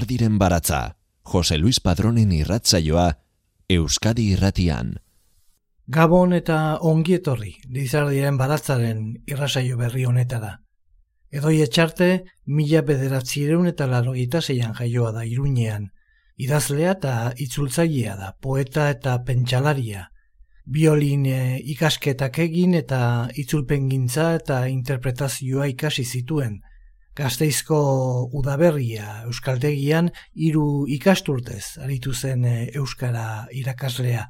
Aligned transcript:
Lizardiren 0.00 0.38
baratza, 0.38 0.96
Jose 1.22 1.58
Luis 1.58 1.78
Padronen 1.78 2.30
irratzaioa, 2.32 3.18
Euskadi 3.68 4.30
irratian. 4.32 4.94
Gabon 5.92 6.32
eta 6.32 6.78
ongietorri, 6.90 7.50
Lizardiren 7.68 8.38
baratzaren 8.40 9.02
irratzaio 9.28 9.76
berri 9.76 10.06
honetara. 10.08 10.54
Edoi 11.28 11.60
etxarte, 11.66 12.08
mila 12.46 12.80
bederatzireun 12.80 13.68
eta 13.68 13.90
larogita 13.90 14.40
zeian 14.40 14.72
jaioa 14.78 15.12
da 15.18 15.26
iruñean. 15.28 15.90
Idazlea 16.40 16.96
eta 16.96 17.14
itzultzailea 17.36 18.16
da, 18.16 18.32
poeta 18.40 18.88
eta 18.94 19.18
pentsalaria. 19.28 20.06
Biolin 20.64 21.28
eh, 21.28 21.60
ikasketak 21.76 22.40
egin 22.48 22.72
eta 22.80 23.02
itzulpengintza 23.44 24.32
eta 24.40 24.64
interpretazioa 24.80 25.68
ikasi 25.76 26.08
zituen– 26.08 26.62
Gazteizko 27.20 27.78
udaberria 28.38 29.26
euskaltegian 29.28 30.06
hiru 30.32 30.86
ikasturtez 30.88 31.76
aritu 31.84 32.14
zen 32.14 32.46
e, 32.48 32.54
euskara 32.80 33.44
irakaslea. 33.52 34.22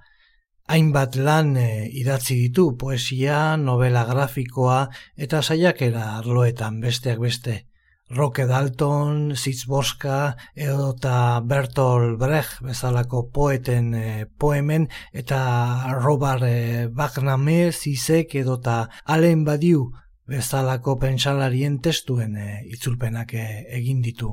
Hainbat 0.71 1.15
lan 1.15 1.53
e, 1.61 1.87
idatzi 2.01 2.35
ditu 2.41 2.65
poesia, 2.81 3.57
novela 3.63 4.03
grafikoa 4.09 4.81
eta 5.15 5.43
saiakera 5.43 6.17
arloetan 6.17 6.81
besteak 6.83 7.23
beste. 7.23 7.57
Roque 8.11 8.49
Dalton, 8.51 9.37
Sitz 9.37 9.69
Boska 9.71 10.35
edo 10.59 10.91
eta 10.97 11.15
Bertolt 11.47 12.19
Brecht 12.19 12.59
bezalako 12.67 13.29
poeten 13.31 13.95
e, 13.95 14.07
poemen 14.27 14.89
eta 15.15 15.41
Robert 16.03 16.91
Bagname, 16.91 17.71
Zizek 17.71 18.35
edo 18.43 18.59
eta 18.59 18.81
Alen 19.07 19.47
Badiu 19.47 19.93
bezalako 20.31 20.97
pentsalarien 21.03 21.81
testuen 21.83 22.37
e, 22.39 22.47
itzulpenak 22.71 23.35
e, 23.35 23.47
egin 23.81 24.03
ditu. 24.05 24.31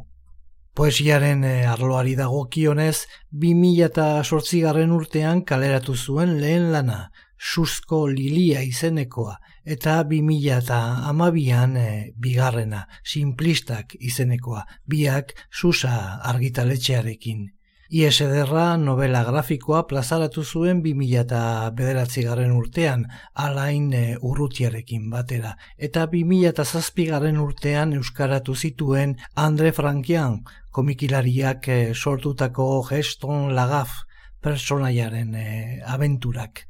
Poesiaren 0.78 1.42
e, 1.44 1.54
arloari 1.66 2.14
dagokionez, 2.20 3.08
2008 3.34 4.62
garren 4.62 4.94
urtean 4.94 5.42
kaleratu 5.42 5.96
zuen 5.98 6.38
lehen 6.42 6.72
lana, 6.76 7.08
Susko 7.38 8.08
Lilia 8.10 8.62
izenekoa, 8.66 9.36
eta 9.66 10.00
2008an 10.10 11.78
e, 11.82 11.90
bigarrena, 12.18 12.86
Simplistak 13.04 13.98
izenekoa, 14.00 14.66
biak 14.86 15.34
Susa 15.50 16.22
argitaletxearekin. 16.34 17.46
Ies 17.88 18.20
ederra 18.20 18.76
novela 18.76 19.22
grafikoa 19.24 19.86
plazaratu 19.88 20.42
zuen 20.44 20.82
2000 20.84 21.72
bederatzi 21.72 22.24
garren 22.26 22.52
urtean 22.52 23.06
alain 23.34 23.94
e, 23.94 24.18
urrutiarekin 24.20 25.06
batera. 25.10 25.54
Eta 25.78 26.04
2000 26.12 27.08
garren 27.08 27.40
urtean 27.40 27.94
euskaratu 27.96 28.56
zituen 28.56 29.16
Andre 29.36 29.72
Frankian 29.72 30.42
komikilariak 30.70 31.70
e, 31.70 31.80
sortutako 31.96 32.84
geston 32.90 33.56
lagaf 33.56 34.04
personaiaren 34.44 35.36
e, 35.36 35.48
abenturak. 35.88 36.68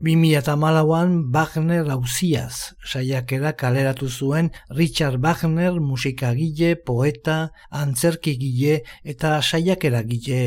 2008an 0.00 1.28
Wagner 1.34 1.90
hauziaz 1.92 2.72
saiakera 2.88 3.52
kaleratu 3.52 4.08
zuen 4.08 4.48
Richard 4.70 5.20
Wagner 5.20 5.74
musikagile, 5.80 6.76
poeta, 6.76 7.50
antzerkigile 7.68 8.80
eta 9.04 9.42
saiakera 9.42 10.00
gile 10.08 10.40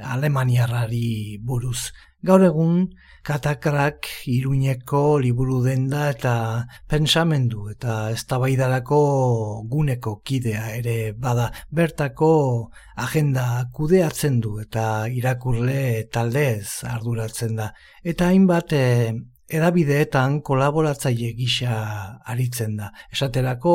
alemaniarrari 0.00 1.36
buruz. 1.44 1.92
Gaur 2.24 2.46
egun, 2.48 2.86
katakrak 3.24 4.06
iruñeko 4.28 5.18
liburu 5.24 5.62
denda 5.64 6.10
eta 6.12 6.34
pensamendu 6.86 7.70
eta 7.72 8.10
eztabaidarako 8.12 9.00
guneko 9.72 10.18
kidea 10.20 10.66
ere 10.76 10.96
bada 11.26 11.50
bertako 11.72 12.32
agenda 13.06 13.46
kudeatzen 13.72 14.40
du 14.44 14.58
eta 14.60 15.08
irakurle 15.08 16.04
taldez 16.12 16.84
arduratzen 16.84 17.56
da. 17.56 17.70
Eta 18.04 18.28
hainbat 18.28 18.76
e, 18.76 18.84
edabideetan 19.48 20.40
kolaboratzaile 20.44 21.32
gisa 21.38 21.74
aritzen 22.34 22.76
da. 22.76 22.90
Esaterako 23.12 23.74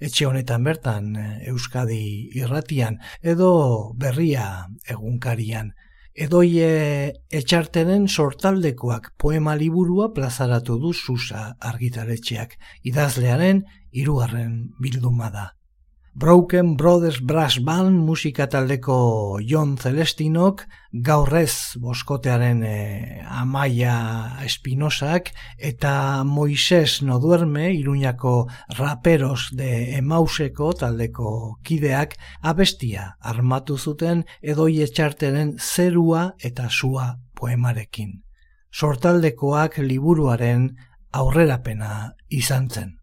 etxe 0.00 0.26
honetan 0.28 0.64
bertan 0.64 1.14
Euskadi 1.52 2.02
irratian 2.40 2.98
edo 3.22 3.52
berria 4.00 4.66
egunkarian. 4.96 5.72
Edoie 6.12 7.12
etxartenen 7.32 8.02
sortaldekoak 8.06 9.14
poema 9.16 9.54
liburua 9.56 10.10
plazaratu 10.12 10.76
du 10.82 10.92
Susa 10.92 11.56
argitaletxeak, 11.70 12.58
idazlearen 12.84 13.62
hirugarren 13.96 14.52
bilduma 14.78 15.30
da. 15.32 15.46
Broken 16.14 16.76
Brothers 16.76 17.22
Brass 17.22 17.56
Band 17.64 18.04
musika 18.04 18.44
taldeko 18.46 19.38
Jon 19.40 19.78
Celestinok 19.80 20.66
gaurrez 20.92 21.78
boskotearen 21.80 22.60
e, 22.68 23.24
Amaia 23.24 24.36
Espinosak 24.44 25.32
eta 25.56 26.22
Moises 26.28 27.00
Noduerme 27.00 27.72
Iruñako 27.72 28.46
Raperos 28.76 29.48
de 29.56 29.96
Emauseko 29.96 30.74
taldeko 30.76 31.58
kideak 31.64 32.18
abestia 32.42 33.16
armatu 33.18 33.78
zuten 33.78 34.26
edoi 34.42 34.82
etxarteren 34.84 35.56
zerua 35.56 36.34
eta 36.44 36.68
sua 36.68 37.14
poemarekin. 37.40 38.20
Sortaldekoak 38.68 39.80
liburuaren 39.80 40.74
aurrerapena 41.10 42.12
izan 42.28 42.68
zen. 42.68 42.98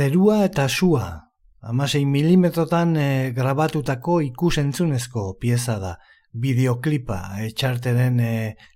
Zerua 0.00 0.46
eta 0.46 0.64
sua, 0.72 1.28
amasei 1.60 2.06
milimetrotan 2.08 2.94
e, 2.96 3.32
grabatutako 3.36 4.14
ikusentzunezko 4.24 5.24
pieza 5.42 5.74
da, 5.82 5.90
bideoklipa, 6.32 7.18
etxarteren 7.44 8.16
e, 8.24 8.30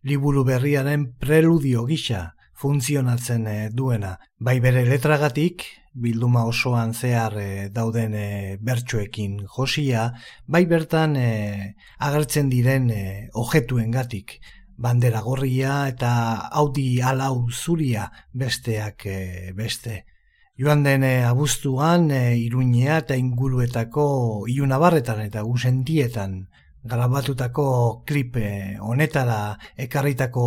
liburu 0.05 0.45
berriaren 0.45 1.07
preludio 1.17 1.87
gisa 1.89 2.21
funtzionatzen 2.61 3.49
e, 3.49 3.57
duena. 3.73 4.13
Bai 4.37 4.59
bere 4.61 4.85
letragatik, 4.85 5.65
bilduma 5.97 6.45
osoan 6.45 6.93
zehar 6.93 7.41
e, 7.41 7.51
dauden 7.73 8.21
e, 8.21 8.29
bertsuekin 8.61 9.47
josia, 9.57 10.11
bai 10.45 10.67
bertan 10.69 11.17
e, 11.17 11.29
agertzen 12.05 12.53
diren 12.53 12.91
e, 12.93 13.05
ojetuen 13.33 13.97
gatik, 13.97 14.43
bandera 14.77 15.25
gorria 15.25 15.87
eta 15.89 16.17
audi 16.53 16.91
alau 17.01 17.47
zuria 17.49 18.11
besteak 18.35 19.07
e, 19.09 19.23
beste. 19.57 20.03
Joan 20.57 20.85
den 20.87 21.03
e, 21.03 21.25
abuztuan 21.27 22.13
e, 22.15 22.37
iruñea 22.39 23.01
eta 23.03 23.17
inguruetako 23.19 24.05
iunabarretan 24.47 25.25
eta 25.25 25.43
gusentietan 25.43 26.37
grabatutako 26.85 28.05
klipe 28.07 28.79
honetara 28.79 29.59
ekarritako 29.75 30.45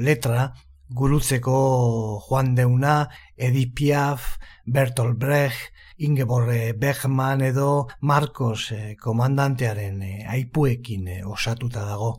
letra 0.00 0.54
gurutzeko 0.88 2.22
Juan 2.24 2.54
Deuna, 2.54 3.10
Edith 3.36 3.74
Piaf, 3.76 4.38
Bertolt 4.64 5.18
Brecht, 5.18 5.76
Ingeborre 5.98 6.72
Bergman 6.72 7.44
edo 7.44 7.86
Marcos 8.00 8.72
komandantearen 8.98 10.00
aipuekin 10.26 11.06
osatuta 11.28 11.84
dago. 11.84 12.14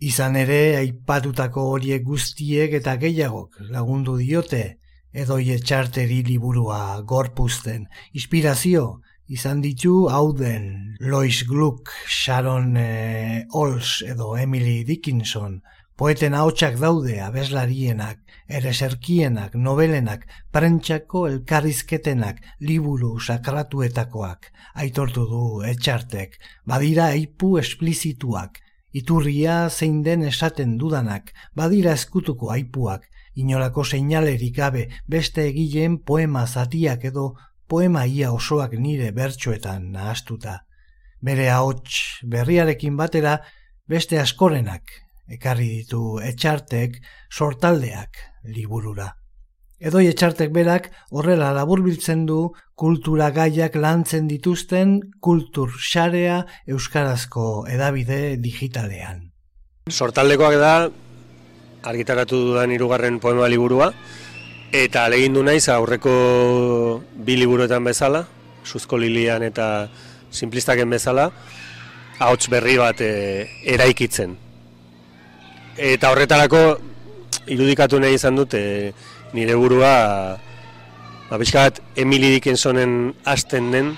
Izan 0.00 0.40
ere, 0.40 0.78
aipatutako 0.80 1.68
horiek 1.74 2.02
guztiek 2.08 2.72
eta 2.80 2.96
gehiagok 2.96 3.60
lagundu 3.68 4.16
diote, 4.16 4.79
edo 5.12 5.38
etxarteri 5.38 6.22
liburua 6.26 7.00
gorpuzten. 7.02 7.88
Inspirazio 8.12 9.00
izan 9.30 9.60
ditu 9.62 10.08
hauden 10.10 10.96
Lois 11.00 11.44
Gluck, 11.46 11.90
Sharon 12.06 12.76
e, 12.76 13.46
Olds 13.52 14.02
edo 14.02 14.36
Emily 14.36 14.82
Dickinson, 14.84 15.60
poeten 16.00 16.34
haotxak 16.34 16.78
daude 16.80 17.18
abeslarienak, 17.20 18.22
ereserkienak, 18.48 19.54
nobelenak, 19.54 20.24
prentxako 20.50 21.26
elkarrizketenak, 21.28 22.40
liburu 22.64 23.18
sakratuetakoak, 23.20 24.48
aitortu 24.74 25.26
du 25.28 25.44
etxartek, 25.68 26.38
badira 26.64 27.10
eipu 27.12 27.58
esplizituak, 27.60 28.62
iturria 28.96 29.68
zein 29.68 30.00
den 30.02 30.24
esaten 30.26 30.78
dudanak, 30.80 31.34
badira 31.54 31.92
eskutuko 31.98 32.50
aipuak, 32.54 33.09
inolako 33.40 33.84
seinalerik 33.84 34.56
gabe 34.56 34.86
beste 35.06 35.46
egileen 35.48 35.98
poema 36.06 36.46
zatiak 36.46 37.04
edo 37.10 37.34
poema 37.68 38.04
ia 38.06 38.32
osoak 38.32 38.74
nire 38.78 39.12
bertsoetan 39.12 39.90
nahastuta. 39.92 40.60
Bere 41.22 41.50
ahots 41.50 42.24
berriarekin 42.26 42.96
batera 42.96 43.38
beste 43.88 44.18
askorenak 44.20 44.90
ekarri 45.30 45.68
ditu 45.78 46.18
etxartek 46.24 46.98
sortaldeak 47.30 48.18
liburura. 48.56 49.12
Edoi 49.80 50.10
etxartek 50.10 50.50
berak 50.52 50.90
horrela 51.16 51.54
laburbiltzen 51.56 52.26
du 52.28 52.40
kultura 52.76 53.30
gaiak 53.32 53.78
lantzen 53.80 54.26
dituzten 54.28 54.98
kultur 55.24 55.70
xarea 55.72 56.42
euskarazko 56.68 57.46
edabide 57.76 58.36
digitalean. 58.42 59.30
Sortaldekoak 59.88 60.58
da 60.60 60.74
argitaratu 61.82 62.36
dudan 62.50 62.72
hirugarren 62.74 63.20
poema 63.20 63.48
liburua 63.48 63.92
eta 64.72 65.04
alegin 65.08 65.34
du 65.34 65.42
naiz 65.42 65.68
aurreko 65.68 67.02
bi 67.14 67.36
liburuetan 67.36 67.84
bezala, 67.84 68.26
Suzko 68.64 68.98
Lilian 68.98 69.42
eta 69.42 69.88
Simplistaken 70.30 70.90
bezala, 70.90 71.30
ahots 72.20 72.46
berri 72.52 72.76
bat 72.78 73.00
e, 73.02 73.48
eraikitzen. 73.66 74.36
Eta 75.74 76.12
horretarako 76.12 76.60
irudikatu 77.50 77.98
nahi 77.98 78.14
izan 78.14 78.38
dut 78.38 78.54
e, 78.54 78.92
nire 79.34 79.56
burua 79.58 79.94
ba, 81.30 81.38
bizkat 81.40 81.80
Emily 81.96 82.36
Dickinsonen 82.36 83.14
hasten 83.24 83.70
den 83.74 83.92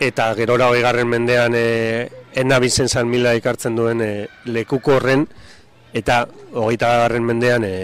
eta 0.00 0.28
gerora 0.36 0.68
hogei 0.68 1.04
mendean 1.04 1.54
e, 1.56 2.08
enna 2.34 2.58
Vincent 2.60 2.92
Mila 3.08 3.32
ikartzen 3.34 3.76
duen 3.76 4.02
e, 4.02 4.26
lekuko 4.44 4.96
horren 4.98 5.26
Eta 5.96 6.26
hogeita 6.52 6.90
garren 7.00 7.24
mendean 7.24 7.64
e, 7.64 7.74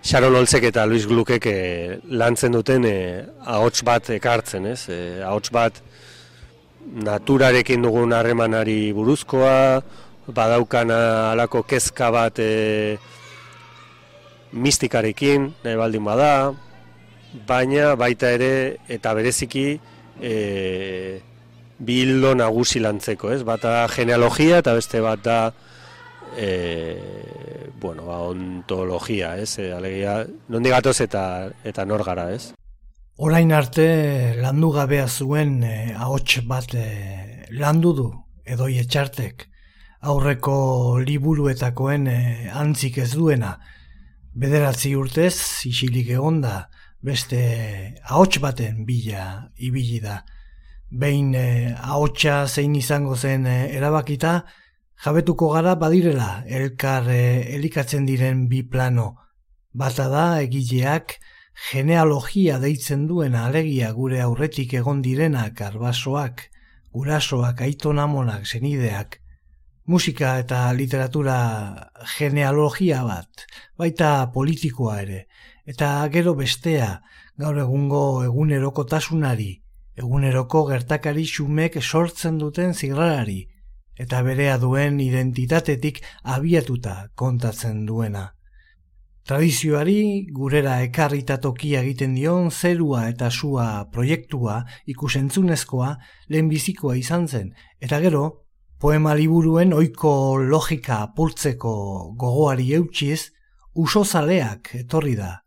Sharon 0.00 0.38
Olzek 0.38 0.64
eta 0.70 0.86
Luis 0.88 1.04
Glukek 1.10 1.46
e, 1.50 1.58
lantzen 2.08 2.54
duten 2.56 2.86
e, 2.88 2.98
ahots 3.44 3.82
bat 3.84 4.08
ekartzen, 4.16 4.70
ez? 4.72 4.86
E, 4.88 4.98
ahots 5.20 5.52
bat 5.52 5.82
naturarekin 7.04 7.84
dugun 7.84 8.16
harremanari 8.16 8.94
buruzkoa, 8.96 9.82
badaukan 10.32 10.92
alako 10.94 11.66
kezka 11.68 12.08
bat 12.14 12.40
e, 12.40 12.96
mistikarekin, 14.56 15.50
nahi 15.64 15.76
baldin 15.76 16.08
bada, 16.08 16.32
baina 17.48 17.92
baita 18.00 18.32
ere 18.32 18.52
eta 18.88 19.12
bereziki 19.18 19.68
e, 20.22 20.34
bildo 21.78 22.32
nagusi 22.38 22.80
lantzeko, 22.80 23.34
ez? 23.36 23.42
Bata 23.44 23.82
genealogia 23.92 24.62
eta 24.64 24.72
beste 24.78 25.04
bat 25.04 25.20
da 25.22 25.40
e, 26.38 27.70
bueno, 27.80 28.06
ba, 28.06 28.20
ontologia, 28.30 29.36
ez? 29.36 29.58
E, 29.58 29.72
alegia, 29.74 30.22
nondi 30.48 30.70
gatoz 30.70 31.00
eta, 31.02 31.50
eta 31.66 31.84
nor 31.84 32.04
gara, 32.06 32.30
ez? 32.34 32.52
Orain 33.18 33.50
arte 33.50 33.88
landu 34.38 34.70
gabea 34.70 35.08
zuen 35.08 35.58
e, 35.66 35.94
ahots 35.98 36.44
bat 36.46 36.74
e, 36.78 36.86
landu 37.58 37.92
du 37.96 38.08
edoi 38.46 38.76
etxartek 38.78 39.48
aurreko 40.06 41.00
liburuetakoen 41.02 42.06
e, 42.06 42.18
antzik 42.54 43.00
ez 43.02 43.10
duena 43.16 43.56
bederatzi 44.38 44.94
urtez 44.94 45.34
isilik 45.66 46.14
egonda 46.14 46.68
beste 47.02 47.40
ahots 48.06 48.38
baten 48.42 48.84
bila 48.86 49.50
ibili 49.56 49.98
da 50.00 50.20
behin 50.90 51.34
e, 51.34 51.74
ahotsa 51.74 52.46
zein 52.46 52.76
izango 52.78 53.16
zen 53.16 53.46
e, 53.46 53.58
erabakita 53.74 54.44
Jabetuko 54.98 55.52
gara 55.52 55.76
badirela 55.78 56.42
elkar 56.50 57.04
eh, 57.14 57.54
elikatzen 57.54 58.06
diren 58.06 58.48
bi 58.50 58.64
plano. 58.66 59.12
Bata 59.70 60.08
da 60.10 60.22
egileak 60.42 61.12
genealogia 61.70 62.56
deitzen 62.58 63.04
duen 63.06 63.36
alegia 63.38 63.92
gure 63.94 64.18
aurretik 64.24 64.72
egon 64.74 64.98
direnak 65.04 65.60
arbasoak, 65.62 66.42
gurasoak, 66.90 67.62
aitonamonak, 67.62 68.42
zenideak. 68.46 69.20
Musika 69.86 70.32
eta 70.42 70.64
literatura 70.74 71.36
genealogia 72.16 73.04
bat, 73.06 73.44
baita 73.78 74.10
politikoa 74.34 74.96
ere, 75.04 75.20
eta 75.64 75.92
gero 76.10 76.34
bestea, 76.34 76.88
gaur 77.38 77.62
egungo 77.62 78.02
eguneroko 78.24 78.84
tasunari, 78.84 79.52
eguneroko 79.94 80.64
gertakari 80.72 81.24
xumek 81.24 81.78
sortzen 81.82 82.42
duten 82.42 82.74
zigrarari, 82.74 83.46
eta 83.98 84.22
berea 84.22 84.56
duen 84.58 85.00
identitatetik 85.00 86.02
abiatuta 86.22 87.08
kontatzen 87.14 87.84
duena. 87.86 88.28
Tradizioari 89.28 90.24
gurera 90.32 90.78
ekarrita 90.80 91.36
tokia 91.36 91.82
egiten 91.84 92.14
dion 92.16 92.46
zerua 92.50 93.02
eta 93.10 93.28
sua 93.30 93.84
proiektua 93.92 94.62
ikusentzunezkoa 94.88 95.90
lehenbizikoa 96.32 96.94
izan 96.96 97.26
zen, 97.28 97.50
eta 97.80 97.98
gero 98.00 98.22
poema 98.80 99.12
liburuen 99.18 99.74
oiko 99.76 100.38
logika 100.38 101.02
apurtzeko 101.10 101.74
gogoari 102.16 102.72
eutxiz, 102.78 103.34
uso 103.74 104.04
zaleak 104.04 104.72
etorri 104.80 105.14
da. 105.18 105.42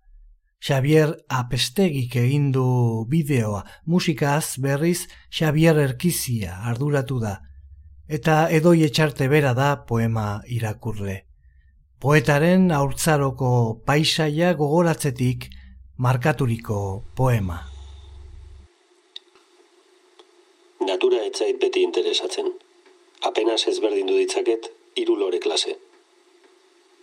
Xavier 0.61 1.15
apestegik 1.33 2.15
egin 2.21 2.51
du 2.53 2.67
bideoa, 3.09 3.63
musikaz 3.87 4.59
berriz 4.61 5.07
Xavier 5.33 5.79
Erkizia 5.87 6.59
arduratu 6.69 7.17
da, 7.23 7.39
eta 8.17 8.37
edoi 8.51 8.83
etxarte 8.83 9.27
bera 9.31 9.53
da 9.55 9.69
poema 9.87 10.41
irakurle. 10.51 11.21
Poetaren 12.01 12.71
aurtzaroko 12.75 13.51
paisaia 13.85 14.53
gogoratzetik 14.59 15.47
markaturiko 15.97 16.79
poema. 17.15 17.61
Natura 20.81 21.21
etzait 21.29 21.61
beti 21.61 21.85
interesatzen. 21.87 22.51
Apenas 23.29 23.61
ezberdin 23.69 24.09
du 24.09 24.17
ditzaket, 24.17 24.67
irulore 24.97 25.39
klase. 25.39 25.77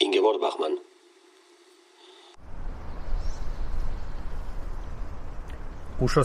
Ingeborg 0.03 0.43
Bachmann. 0.43 0.79
uso 6.01 6.23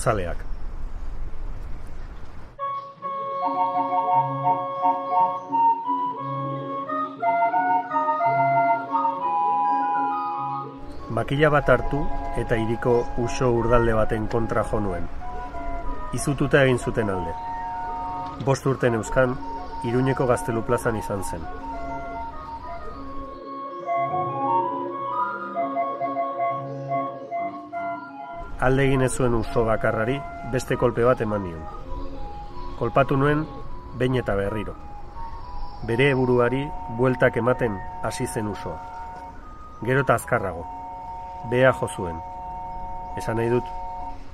Makila 11.14 11.50
bat 11.54 11.70
hartu 11.70 12.00
eta 12.42 12.58
iriko 12.58 12.94
uso 13.22 13.52
urdalde 13.54 13.94
baten 13.94 14.28
kontra 14.28 14.64
jo 14.72 14.80
nuen. 14.80 15.06
Izututa 16.14 16.64
egin 16.64 16.80
zuten 16.80 17.10
alde. 17.10 17.36
Bost 18.46 18.66
urten 18.66 18.98
euskan, 19.02 19.38
Iruñeko 19.84 20.26
gaztelu 20.26 20.64
plazan 20.64 20.96
izan 20.96 21.24
zen. 21.24 21.46
alde 28.64 28.86
egin 28.88 29.02
ez 29.04 29.12
zuen 29.12 29.34
uso 29.36 29.66
bakarrari 29.68 30.14
beste 30.52 30.78
kolpe 30.80 31.04
bat 31.04 31.22
eman 31.26 31.44
nion. 31.44 31.64
Kolpatu 32.80 33.18
nuen 33.20 33.42
behin 34.00 34.16
eta 34.22 34.36
berriro. 34.40 34.76
Bere 35.90 36.10
eburuari 36.14 36.62
bueltak 37.00 37.42
ematen 37.42 37.76
hasi 38.08 38.28
zen 38.28 38.48
usoa. 38.48 38.78
Gero 39.84 40.06
eta 40.08 40.16
azkarrago. 40.16 40.83
Bea 41.50 41.74
jo 41.74 41.88
zuen. 41.88 42.20
Esan 43.18 43.38
nahi 43.38 43.50
dut 43.52 43.68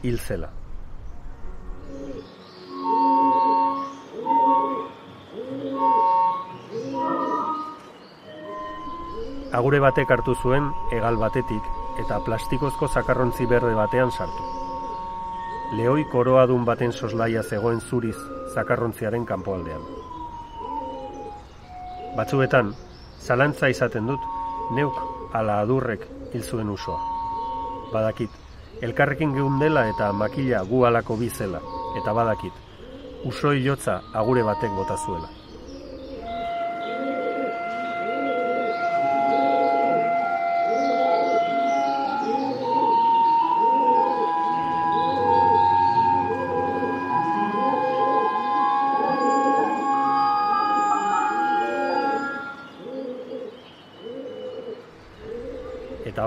hil 0.03 0.19
zela. 0.19 0.49
Agure 9.59 9.79
batek 9.81 10.11
hartu 10.13 10.35
zuen 10.43 10.69
egal 10.93 11.17
batetik 11.17 11.65
eta 11.99 12.19
plastikozko 12.25 12.87
zakarrontzi 12.87 13.47
berde 13.49 13.73
batean 13.75 14.11
sartu. 14.11 14.45
Lehoi 15.77 16.05
koroadun 16.11 16.63
baten 16.65 16.93
soslaia 16.93 17.41
zegoen 17.43 17.81
zuriz 17.81 18.17
zakarrontziaren 18.53 19.25
kanpoaldean. 19.25 19.81
Batzuetan, 22.15 22.71
zalantza 23.21 23.69
izaten 23.69 24.07
dut, 24.09 24.23
neuk 24.77 24.95
ala 25.33 25.59
adurrek 25.65 26.07
hil 26.33 26.43
zuen 26.43 26.69
usoa. 26.69 26.99
Badakit, 27.93 28.29
elkarrekin 28.81 29.33
geundela 29.33 29.87
eta 29.89 30.11
makila 30.13 30.63
gu 30.69 30.85
alako 30.85 31.17
bizela, 31.17 31.61
eta 32.01 32.13
badakit, 32.13 32.53
usoi 33.25 33.59
jotza 33.65 34.01
agure 34.13 34.43
batek 34.43 34.75
bota 34.77 34.97
zuela. 34.97 35.38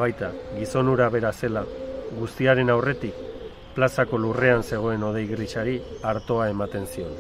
Baita 0.03 0.33
gizonura 0.59 1.09
bera 1.15 1.33
zela 1.33 1.63
guztiaren 2.19 2.71
aurretik 2.75 3.15
plazako 3.75 4.19
lurrean 4.19 4.63
zegoen 4.63 5.03
odei 5.07 5.27
grisari 5.31 5.79
hartoa 6.03 6.49
ematen 6.53 6.87
zion. 6.87 7.15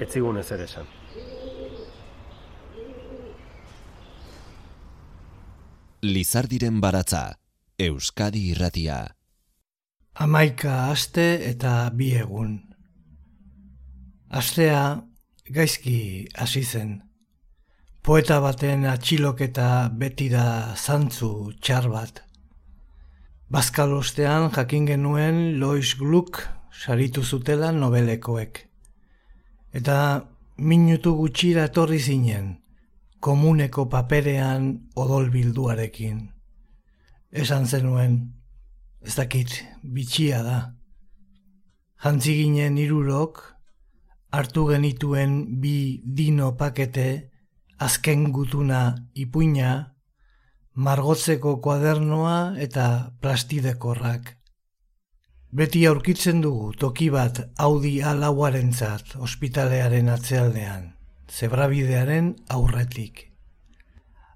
Etzigun 0.00 0.38
ez 0.40 0.48
ere 0.56 0.64
esan. 0.70 0.86
Lizardiren 6.02 6.80
baratza, 6.82 7.36
Euskadi 7.78 8.48
irratia. 8.54 8.96
Amaika 10.24 10.88
aste 10.90 11.26
eta 11.50 11.74
bi 11.94 12.10
egun. 12.18 12.56
Astea 14.30 14.82
gaizki 15.54 16.26
hasi 16.34 16.64
zen. 16.64 17.00
Poeta 18.02 18.40
baten 18.42 18.82
atxiloketa 18.90 19.66
beti 19.94 20.24
da 20.26 20.74
zantzu 20.74 21.52
txar 21.62 21.84
bat. 21.86 22.16
Bazkalostean 23.46 24.48
jakin 24.50 24.88
genuen 24.88 25.38
Lois 25.60 25.92
Gluck 26.00 26.40
saritu 26.74 27.22
zutela 27.22 27.70
nobelekoek. 27.70 28.58
Eta 29.70 29.96
minutu 30.58 31.14
gutxira 31.14 31.68
etorri 31.70 32.02
zinen, 32.02 32.50
komuneko 33.20 33.86
paperean 33.86 34.68
odol 34.98 35.30
bilduarekin. 35.30 36.26
Esan 37.30 37.70
zenuen, 37.70 38.20
ez 39.06 39.14
dakit, 39.14 39.60
bitxia 39.82 40.42
da. 40.42 40.60
Jantzi 42.02 42.34
ginen 42.34 42.82
irurok, 42.82 43.44
hartu 44.34 44.72
genituen 44.74 45.60
bi 45.62 46.02
dino 46.02 46.56
pakete, 46.58 47.30
azken 47.82 48.30
gutuna 48.32 48.82
ipuina, 49.18 49.70
margotzeko 50.74 51.56
kuadernoa 51.64 52.54
eta 52.62 52.86
plastidekorrak. 53.20 54.36
Beti 55.52 55.82
aurkitzen 55.86 56.40
dugu 56.40 56.70
toki 56.80 57.10
bat 57.12 57.42
Audi 57.60 57.98
A4 58.00 58.72
zat 58.72 59.16
ospitalearen 59.18 60.08
atzealdean, 60.08 60.92
zebrabidearen 61.28 62.32
aurretik. 62.48 63.26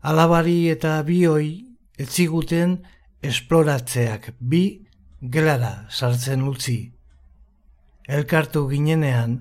Alabari 0.02 0.68
eta 0.68 0.98
bioi 1.02 1.50
etziguten 1.98 2.76
esploratzeak 3.22 4.34
bi 4.40 4.64
gelara 5.20 5.86
sartzen 5.88 6.42
utzi. 6.42 6.80
Elkartu 8.06 8.66
ginenean, 8.68 9.38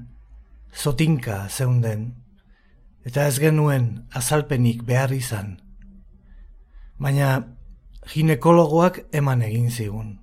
zotinka 0.74 1.48
zeunden 1.50 2.25
eta 3.06 3.28
ez 3.30 3.38
genuen 3.40 4.08
azalpenik 4.18 4.84
behar 4.84 5.14
izan. 5.14 5.56
Baina 6.98 7.30
ginekologoak 8.10 9.04
eman 9.14 9.44
egin 9.46 9.70
zigun. 9.70 10.16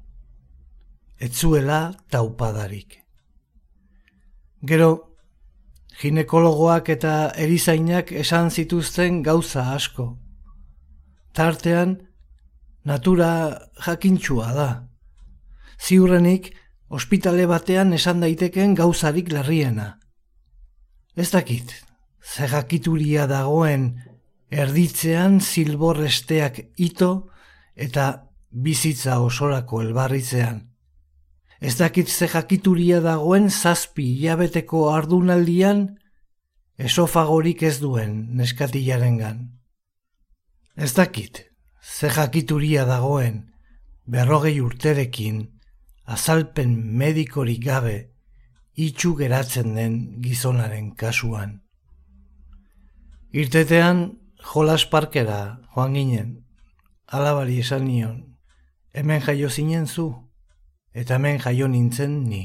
Etzuela 1.23 1.95
taupadarik. 2.11 2.99
Gero, 4.67 4.91
ginekologoak 6.01 6.89
eta 6.97 7.15
erizainak 7.39 8.11
esan 8.25 8.51
zituzten 8.51 9.23
gauza 9.23 9.69
asko. 9.75 10.17
Tartean, 11.33 11.97
natura 12.85 13.31
jakintxua 13.87 14.51
da. 14.57 14.69
Ziurrenik, 15.79 16.53
ospitale 16.89 17.47
batean 17.47 17.93
esan 17.93 18.21
daiteken 18.23 18.75
gauzarik 18.79 19.33
larriena. 19.33 19.99
Ez 21.17 21.31
dakit, 21.31 21.73
zerrakituria 22.23 23.27
dagoen 23.27 23.89
erditzean 24.51 25.41
zilborresteak 25.41 26.61
ito 26.77 27.11
eta 27.75 28.29
bizitza 28.51 29.19
osorako 29.21 29.81
elbarritzean. 29.83 30.61
Ez 31.61 31.77
dakit 31.79 32.11
zerrakituria 32.11 33.01
dagoen 33.01 33.49
zazpi 33.51 34.05
hilabeteko 34.17 34.89
ardunaldian 34.93 35.87
esofagorik 36.79 37.63
ez 37.63 37.79
duen 37.81 38.17
neskatilaren 38.37 39.19
gan. 39.19 39.41
Ez 40.77 40.93
dakit 40.97 41.45
zerrakituria 41.83 42.85
dagoen 42.89 43.43
berrogei 44.07 44.59
urterekin 44.61 45.45
azalpen 46.05 46.75
medikorik 46.99 47.63
gabe 47.65 47.99
itxu 48.75 49.15
geratzen 49.17 49.75
den 49.77 49.99
gizonaren 50.23 50.95
kasuan. 50.97 51.61
Irtetean 53.33 54.19
jolas 54.53 54.85
parkera 54.87 55.61
joan 55.75 55.95
ginen, 55.97 56.35
alabari 57.07 57.61
esan 57.61 57.87
nion, 57.89 58.19
hemen 58.93 59.23
jaio 59.25 59.49
zinen 59.49 59.87
zu, 59.87 60.11
eta 60.93 61.17
hemen 61.17 61.41
jaio 61.41 61.69
nintzen 61.69 62.25
ni. 62.29 62.45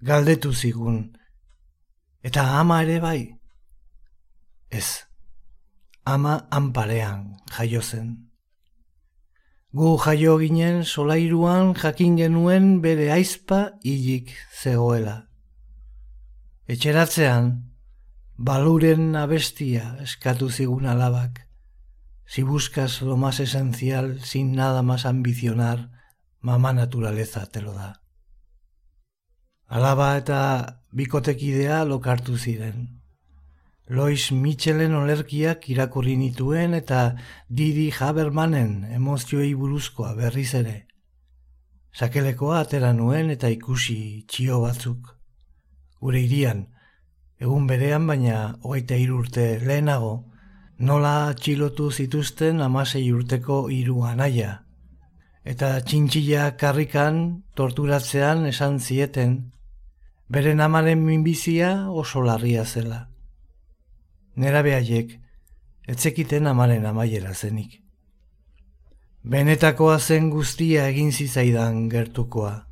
Galdetu 0.00 0.52
zigun, 0.52 1.12
Eta 2.24 2.42
ama 2.58 2.80
ere 2.82 3.00
bai? 3.02 3.36
Ez, 4.72 5.04
ama 6.08 6.46
anparean 6.50 7.34
jaio 7.52 7.82
zen. 7.82 8.14
Gu 9.76 9.90
jaio 10.00 10.38
ginen 10.40 10.84
solairuan 10.88 11.74
jakin 11.76 12.16
genuen 12.16 12.80
bere 12.80 13.10
aizpa 13.12 13.58
hilik 13.84 14.32
zegoela. 14.62 15.18
Etxeratzean, 16.64 17.50
baluren 18.36 19.14
abestia 19.16 19.96
eskatu 20.02 20.50
zigun 20.50 20.86
alabak. 20.86 21.46
Si 22.26 22.42
buscas 22.42 23.02
lo 23.02 23.16
más 23.16 23.38
esencial 23.40 24.20
sin 24.22 24.52
nada 24.52 24.82
más 24.82 25.06
ambicionar, 25.06 25.90
mama 26.40 26.72
naturaleza 26.72 27.46
te 27.46 27.62
lo 27.62 27.72
da. 27.72 28.02
Alaba 29.66 30.16
eta 30.16 30.82
bikotekidea 30.90 31.84
lokartu 31.84 32.36
ziren. 32.38 33.00
Lois 33.86 34.32
Mitchellen 34.32 34.94
olerkiak 34.94 35.68
irakurri 35.68 36.16
nituen 36.16 36.74
eta 36.74 37.16
Didi 37.48 37.90
Habermanen 37.92 38.84
emozioei 38.84 39.52
buruzkoa 39.54 40.14
berriz 40.14 40.54
ere. 40.54 40.86
Sakelekoa 41.92 42.60
atera 42.60 42.92
nuen 42.92 43.30
eta 43.30 43.48
ikusi 43.48 44.24
txio 44.26 44.60
batzuk. 44.62 45.12
Gure 46.00 46.20
irian, 46.20 46.73
egun 47.40 47.66
berean 47.66 48.06
baina 48.06 48.58
hogeita 48.62 48.96
urte 49.12 49.60
lehenago, 49.60 50.24
nola 50.78 51.34
txilotu 51.34 51.90
zituzten 51.90 52.60
amasei 52.60 53.12
urteko 53.12 53.68
hiru 53.70 54.04
anaia. 54.04 54.62
Eta 55.44 55.80
txintxila 55.80 56.56
karrikan 56.56 57.42
torturatzean 57.54 58.46
esan 58.46 58.80
zieten, 58.80 59.52
beren 60.28 60.60
amaren 60.60 61.04
minbizia 61.04 61.90
oso 61.90 62.22
larria 62.22 62.64
zela. 62.64 63.08
Nera 64.36 64.62
behaiek, 64.62 65.20
etzekiten 65.86 66.46
amaren 66.46 66.86
amaiera 66.86 67.34
zenik. 67.34 67.82
Benetakoa 69.24 69.98
zen 69.98 70.30
guztia 70.30 70.88
egin 70.88 71.12
zizaidan 71.12 71.88
gertukoa. 71.88 72.66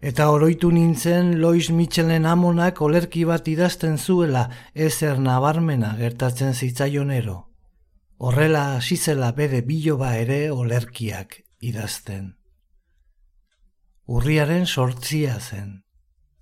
Eta 0.00 0.30
oroitu 0.32 0.70
nintzen 0.72 1.34
Lois 1.42 1.68
Mitchellen 1.76 2.24
amonak 2.24 2.80
olerki 2.80 3.26
bat 3.28 3.48
idazten 3.52 3.98
zuela 3.98 4.46
ezer 4.72 5.20
nabarmena 5.20 5.92
gertatzen 5.98 6.54
zitzaionero. 6.54 7.36
Horrela 8.16 8.76
hasizela 8.78 9.32
bere 9.36 9.60
biloba 9.60 10.14
ere 10.16 10.40
olerkiak 10.52 11.42
idazten. 11.60 12.36
Urriaren 14.08 14.64
sortzia 14.66 15.36
zen, 15.38 15.82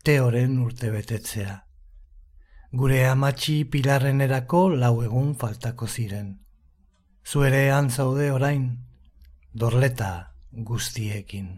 teoren 0.05 0.59
urte 0.63 0.93
betetzea. 0.95 1.65
Gure 2.79 3.05
amatxi 3.11 3.65
pilarren 3.65 4.21
erako 4.21 4.69
lau 4.71 4.95
egun 5.03 5.35
faltako 5.35 5.89
ziren. 5.89 6.37
Zuere 7.27 7.71
antzaude 7.75 8.31
orain, 8.33 8.69
dorleta 9.53 10.13
guztiekin. 10.53 11.57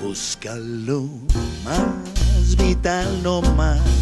Búscalo 0.00 1.08
más 1.64 2.56
vital, 2.56 3.22
no 3.22 3.40
más 3.56 3.92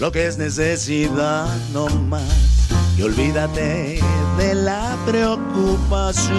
lo 0.00 0.12
que 0.12 0.26
es 0.26 0.38
necesidad, 0.38 1.48
no 1.72 1.88
más. 1.88 2.68
Y 2.96 3.02
olvídate 3.02 4.00
de 4.36 4.54
la 4.54 4.96
preocupación. 5.06 6.38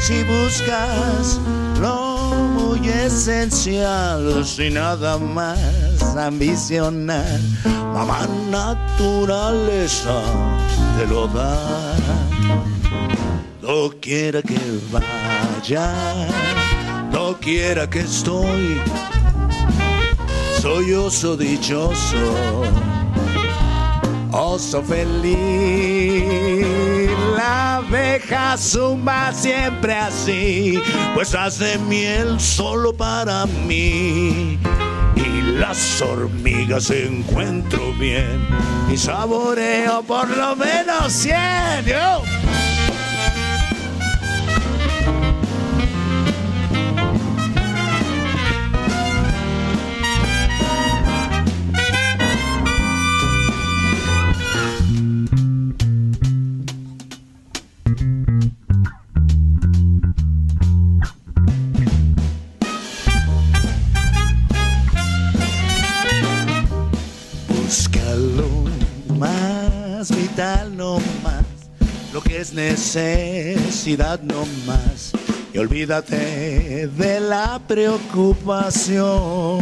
Si 0.00 0.24
buscas 0.24 1.40
lo 1.80 2.07
esencial, 2.86 4.44
sin 4.44 4.74
nada 4.74 5.18
más 5.18 6.16
ambicionar, 6.16 7.40
mamá 7.94 8.26
naturaleza 8.50 10.22
te 10.96 11.06
lo 11.06 11.26
da. 11.28 11.96
No 13.62 13.90
quiera 14.00 14.40
que 14.42 14.58
vaya, 14.90 15.92
no 17.12 17.36
quiera 17.38 17.88
que 17.88 18.00
estoy, 18.00 18.80
soy 20.60 20.92
oso 20.94 21.36
dichoso, 21.36 22.62
oso 24.32 24.82
feliz. 24.82 26.57
Abeja 27.88 28.54
zumba 28.58 29.32
siempre 29.32 29.94
así, 29.94 30.78
pues 31.14 31.34
hace 31.34 31.78
miel 31.78 32.38
solo 32.38 32.92
para 32.92 33.46
mí. 33.46 34.58
Y 35.16 35.42
las 35.58 36.02
hormigas 36.02 36.90
encuentro 36.90 37.94
bien 37.98 38.46
y 38.92 38.96
saboreo 38.98 40.02
por 40.02 40.28
lo 40.28 40.54
menos 40.54 41.10
cien. 41.14 41.38
Necesidad, 72.58 74.20
no 74.20 74.44
más. 74.66 75.12
Y 75.54 75.58
olvídate 75.58 76.88
de 76.88 77.20
la 77.20 77.60
preocupación. 77.68 79.60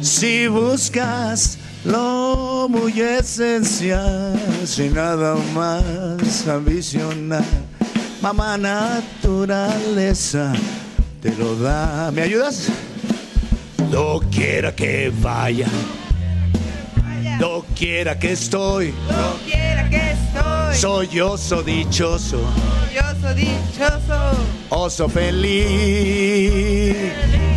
Si 0.00 0.46
buscas 0.46 1.58
lo 1.84 2.68
muy 2.68 3.00
esencial, 3.00 4.38
sin 4.64 4.94
nada 4.94 5.34
más 5.52 6.46
ambicionar, 6.46 7.44
mamá 8.20 8.56
naturaleza 8.56 10.52
te 11.20 11.34
lo 11.34 11.56
da. 11.56 12.12
¿Me 12.12 12.22
ayudas? 12.22 12.68
No 13.90 14.20
quiera 14.30 14.72
que 14.74 15.12
vaya, 15.20 15.66
no 17.40 17.64
quiera 17.76 18.18
que 18.18 18.32
estoy, 18.32 18.94
soy 20.74 21.20
oso 21.20 21.62
dichoso, 21.62 22.40
soy 23.20 23.34
dichoso. 23.34 24.32
oso 24.70 25.08
feliz. 25.08 26.96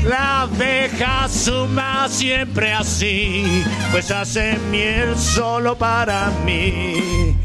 La 0.04 0.42
abeja 0.42 1.28
suma 1.28 2.08
siempre 2.08 2.72
así, 2.74 3.64
pues 3.92 4.12
hace 4.12 4.58
miel 4.70 5.18
solo 5.18 5.76
para 5.78 6.30
mí. 6.46 7.36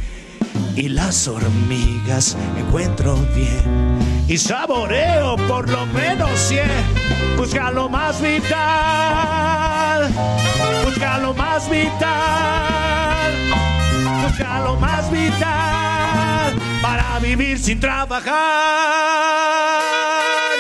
Y 0.77 0.89
las 0.89 1.27
hormigas 1.27 2.37
encuentro 2.59 3.17
bien 3.35 3.99
y 4.31 4.39
saboreo 4.39 5.37
por 5.49 5.69
lo 5.69 5.85
menos 5.87 6.31
cien. 6.39 6.71
Busca 7.37 7.71
lo 7.73 7.89
más 7.89 8.23
vital, 8.23 10.09
busca 10.85 11.19
lo 11.19 11.35
más 11.35 11.69
vital, 11.69 12.80
busca 14.41 14.61
lo 14.61 14.77
más 14.77 15.11
vital 15.11 16.57
para 16.83 17.19
vivir 17.21 17.59
sin 17.59 17.81
trabajar. 17.81 18.31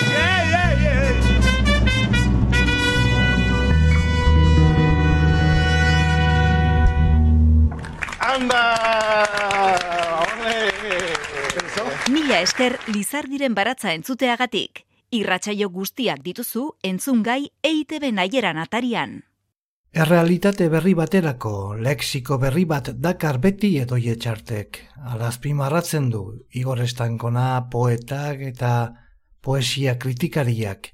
Yeah, 0.08 0.44
yeah, 0.50 0.74
yeah. 0.80 1.14
¡Anda! 8.20 8.76
Mila 12.10 12.40
esker 12.40 12.78
Lizardiren 12.86 13.54
baratza 13.54 13.92
entzuteagatik. 13.94 14.84
Irratsaio 15.10 15.68
guztiak 15.70 16.22
dituzu 16.22 16.76
entzungai 16.82 17.50
EITB 17.62 18.12
naieran 18.12 18.58
atarian. 18.58 19.29
Errealitate 19.90 20.68
berri 20.70 20.92
baterako 20.94 21.74
lexiko 21.74 22.36
berri 22.38 22.62
bat 22.64 22.92
dakar 23.02 23.40
beti 23.42 23.72
edo 23.82 23.96
etxartek. 23.98 24.78
Alazpimarratzen 25.02 26.10
du 26.10 26.46
Igor 26.54 26.78
Estankona 26.80 27.66
poetak 27.70 28.38
eta 28.38 28.94
poesia 29.42 29.98
kritikariak. 29.98 30.92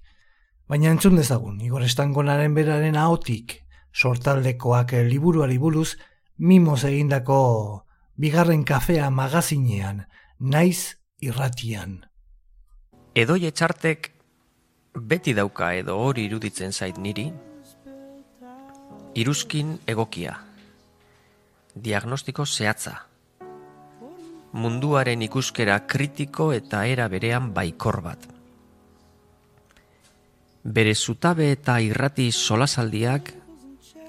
Baina 0.67 0.89
entzun 0.91 1.17
dezagun 1.17 1.61
Igor 1.61 1.83
Estankonaren 1.85 2.55
beraren 2.55 2.97
ahotik 2.97 3.61
sortaldekoak 3.93 4.93
liburuari 5.11 5.59
buruz 5.59 5.99
mimoz 6.39 6.85
egindako 6.85 7.85
bigarren 8.17 8.65
kafea 8.65 9.11
magazinean, 9.11 10.07
naiz 10.41 10.97
irratian. 11.21 12.07
Edoi 13.15 13.45
etxartek 13.45 14.11
beti 14.97 15.35
dauka 15.35 15.75
edo 15.75 15.99
hori 16.01 16.25
iruditzen 16.31 16.73
zait 16.73 16.97
niri, 16.97 17.29
iruzkin 19.17 19.79
egokia, 19.89 20.35
diagnostiko 21.73 22.45
zehatza, 22.45 22.99
munduaren 24.53 25.25
ikuskera 25.25 25.79
kritiko 25.89 26.51
eta 26.53 26.85
era 26.85 27.09
berean 27.09 27.49
baikor 27.57 28.03
bat. 28.05 28.29
Bere 30.77 30.95
zutabe 30.95 31.49
eta 31.55 31.79
irrati 31.81 32.29
solasaldiak 32.33 33.33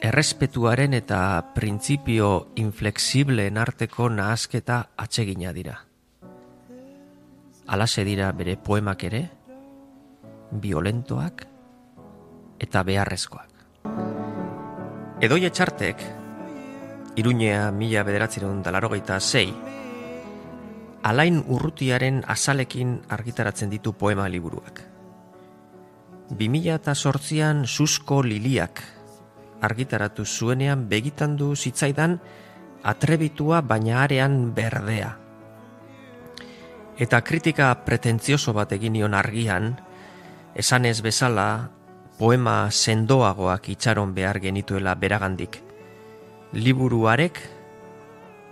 errespetuaren 0.04 0.94
eta 1.00 1.22
printzipio 1.56 2.52
inflexibleen 2.60 3.58
arteko 3.58 4.10
nahasketa 4.12 4.84
atsegina 4.98 5.54
dira. 5.56 5.80
Alase 7.68 8.04
dira 8.04 8.32
bere 8.32 8.58
poemak 8.58 9.04
ere, 9.08 9.28
violentoak 10.52 11.46
eta 12.60 12.84
beharrezkoak. 12.84 13.57
Edoi 15.18 15.48
etxartek, 15.48 16.02
Iruñea 17.18 17.72
mila 17.74 18.04
bederatzeron 18.06 18.60
dalarogeita 18.62 19.16
zei, 19.18 19.48
alain 21.02 21.40
urrutiaren 21.42 22.20
azalekin 22.30 22.92
argitaratzen 23.10 23.72
ditu 23.74 23.96
poema 23.98 24.28
liburuak. 24.30 24.84
2000 26.30 26.76
eta 26.76 26.94
sortzian 26.94 27.64
susko 27.66 28.20
liliak 28.22 28.84
argitaratu 29.66 30.22
zuenean 30.22 30.84
begitan 30.86 31.34
du 31.34 31.56
zitzaidan 31.56 32.20
atrebitua 32.84 33.64
baina 33.66 34.04
arean 34.04 34.54
berdea. 34.54 35.16
Eta 37.02 37.24
kritika 37.26 37.72
pretentzioso 37.90 38.54
bat 38.54 38.78
egin 38.78 38.94
nion 38.94 39.18
argian, 39.18 39.74
esanez 40.54 41.02
bezala 41.02 41.72
poema 42.18 42.72
sendoagoak 42.72 43.70
itxaron 43.70 44.14
behar 44.14 44.40
genituela 44.42 44.96
beragandik. 44.96 45.62
Liburuarek 46.54 47.40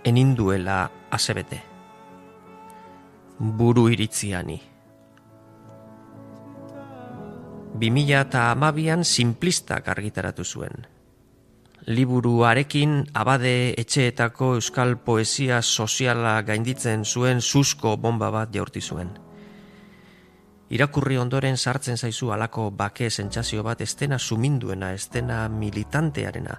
eninduela 0.04 0.90
azebete. 1.10 1.62
Buru 3.38 3.88
iritziani. 3.90 4.60
2000 7.76 8.20
eta 8.20 8.50
amabian 8.52 9.04
simplistak 9.04 9.88
argitaratu 9.88 10.44
zuen. 10.44 10.86
Liburuarekin 11.86 13.04
abade 13.14 13.74
etxeetako 13.78 14.54
euskal 14.60 14.96
poesia 14.96 15.60
soziala 15.62 16.40
gainditzen 16.42 17.04
zuen 17.04 17.40
susko 17.40 17.96
bomba 17.96 18.30
bat 18.30 18.54
jaurti 18.54 18.80
zuen. 18.80 19.25
Irakurri 20.66 21.14
ondoren 21.18 21.56
sartzen 21.56 21.96
zaizu 21.96 22.32
alako 22.34 22.70
bake 22.74 23.06
sentsazio 23.10 23.62
bat 23.62 23.80
estena 23.80 24.18
suminduena, 24.18 24.90
estena 24.92 25.44
militantearena, 25.48 26.56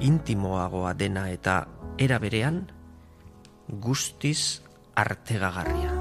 intimoagoa 0.00 0.94
dena 0.98 1.28
eta 1.30 1.60
era 1.98 2.18
berean 2.18 2.64
guztiz 3.68 4.62
artegagarria. 4.96 5.92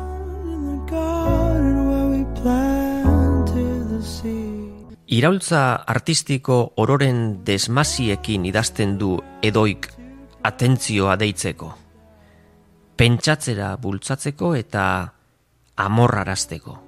Iraultza 5.06 5.62
artistiko 5.86 6.58
ororen 6.82 7.46
desmasiekin 7.46 8.46
idazten 8.50 8.98
du 8.98 9.20
edoik 9.46 9.92
atentzioa 10.50 11.14
deitzeko. 11.22 11.70
Pentsatzera 12.98 13.76
bultzatzeko 13.78 14.56
eta 14.58 14.88
amorrarazteko 15.86 16.85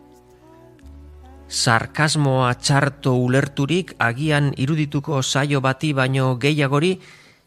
sarkasmoa 1.47 2.53
txarto 2.59 3.15
ulerturik 3.23 3.93
agian 3.99 4.51
irudituko 4.57 5.21
saio 5.23 5.61
bati 5.61 5.93
baino 5.93 6.35
gehiagori 6.35 6.97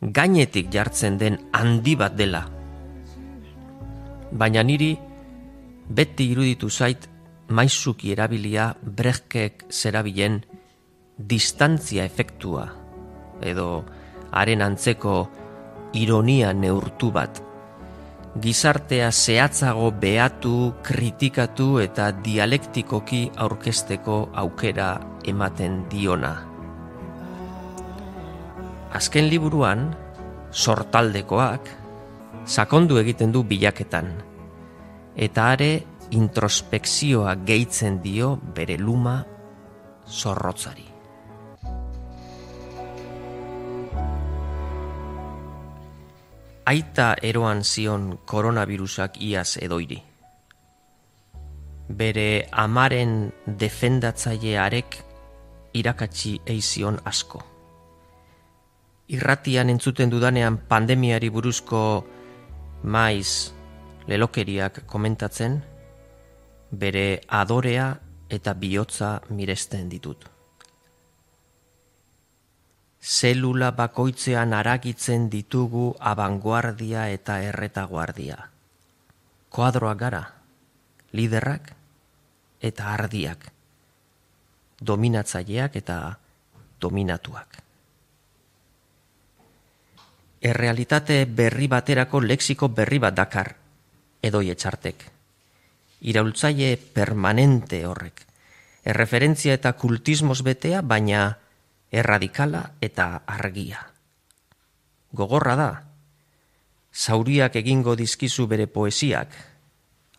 gainetik 0.00 0.70
jartzen 0.72 1.18
den 1.18 1.38
handi 1.52 1.96
bat 1.96 2.16
dela. 2.16 2.46
Baina 4.32 4.62
niri 4.62 4.96
beti 5.90 6.30
iruditu 6.32 6.70
zait 6.70 7.08
maizuki 7.48 8.12
erabilia 8.12 8.70
brezkek 8.80 9.66
zerabilen 9.70 10.40
distantzia 11.18 12.04
efektua 12.04 12.66
edo 13.42 13.84
haren 14.30 14.62
antzeko 14.62 15.14
ironia 15.92 16.52
neurtu 16.52 17.10
bat 17.10 17.42
gizartea 18.38 19.10
zehatzago 19.10 19.90
behatu, 19.90 20.74
kritikatu 20.86 21.80
eta 21.82 22.10
dialektikoki 22.22 23.24
aurkesteko 23.36 24.30
aukera 24.38 24.92
ematen 25.26 25.82
diona. 25.90 26.36
Azken 28.94 29.26
liburuan, 29.30 29.88
sortaldekoak, 30.50 31.70
sakondu 32.46 32.98
egiten 33.02 33.34
du 33.34 33.42
bilaketan, 33.46 34.12
eta 35.16 35.50
are 35.54 35.72
introspekzioa 36.10 37.34
gehitzen 37.46 37.98
dio 38.02 38.36
bere 38.54 38.78
luma 38.78 39.20
zorrotzari. 40.06 40.89
Aita 46.70 47.16
eroan 47.22 47.64
zion 47.64 48.18
koronavirusak 48.30 49.18
iaz 49.26 49.58
edoiri. 49.58 49.98
Bere 52.00 52.46
amaren 52.64 53.14
defendatzailearek 53.62 54.98
irakatsi 55.74 56.36
eizion 56.46 57.00
asko. 57.04 57.42
Irratian 59.10 59.72
entzuten 59.74 60.12
dudanean 60.14 60.60
pandemiari 60.70 61.30
buruzko 61.34 61.82
maiz 62.84 63.50
lelokeriak 64.06 64.84
komentatzen, 64.86 65.58
bere 66.70 67.06
adorea 67.42 67.94
eta 68.30 68.54
bihotza 68.54 69.16
miresten 69.30 69.90
ditut 69.90 70.30
zelula 73.00 73.70
bakoitzean 73.72 74.52
aragitzen 74.52 75.30
ditugu 75.32 75.94
abanguardia 75.98 77.08
eta 77.08 77.40
erretaguardia. 77.42 78.36
Koadroak 79.50 79.98
gara, 79.98 80.22
liderrak 81.12 81.72
eta 82.60 82.92
ardiak, 82.92 83.48
dominatzaileak 84.80 85.76
eta 85.80 85.96
dominatuak. 86.80 87.58
Errealitate 90.40 91.24
berri 91.26 91.68
baterako 91.68 92.20
lexiko 92.20 92.68
berri 92.68 92.98
bat 92.98 93.16
dakar, 93.16 93.54
edoi 94.22 94.48
etxartek. 94.52 95.04
Iraultzaile 96.00 96.76
permanente 96.76 97.84
horrek. 97.84 98.24
Erreferentzia 98.84 99.52
eta 99.58 99.74
kultismos 99.76 100.40
betea, 100.42 100.80
baina 100.80 101.36
erradikala 101.92 102.62
eta 102.80 103.22
argia. 103.26 103.82
Gogorra 105.12 105.56
da, 105.58 105.70
zauriak 106.94 107.56
egingo 107.56 107.96
dizkizu 107.98 108.46
bere 108.46 108.66
poesiak, 108.66 109.34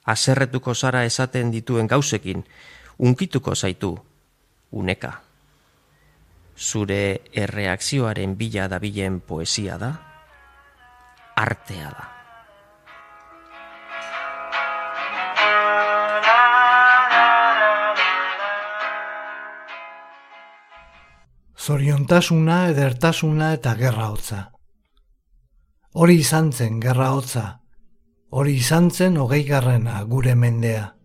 aserretuko 0.04 0.76
zara 0.76 1.04
esaten 1.08 1.52
dituen 1.52 1.88
gauzekin, 1.88 2.44
unkituko 3.00 3.56
zaitu, 3.56 3.96
uneka. 4.72 5.22
Zure 6.58 7.22
erreakzioaren 7.34 8.36
bila 8.38 8.68
dabilen 8.68 9.20
poesia 9.20 9.78
da, 9.82 9.92
artea 11.36 11.90
da. 11.90 12.11
Zoriontasuna, 21.62 22.70
edertasuna 22.72 23.52
eta 23.54 23.76
gerra 23.78 24.08
hotza. 24.10 24.42
Hori 25.94 26.18
izan 26.24 26.50
zen 26.52 26.80
gerra 26.82 27.12
hotza, 27.14 27.46
hori 28.32 28.56
izan 28.58 28.90
zen 28.90 29.20
hogei 29.22 29.44
garrena 29.46 30.02
gure 30.10 30.34
mendea. 30.36 30.96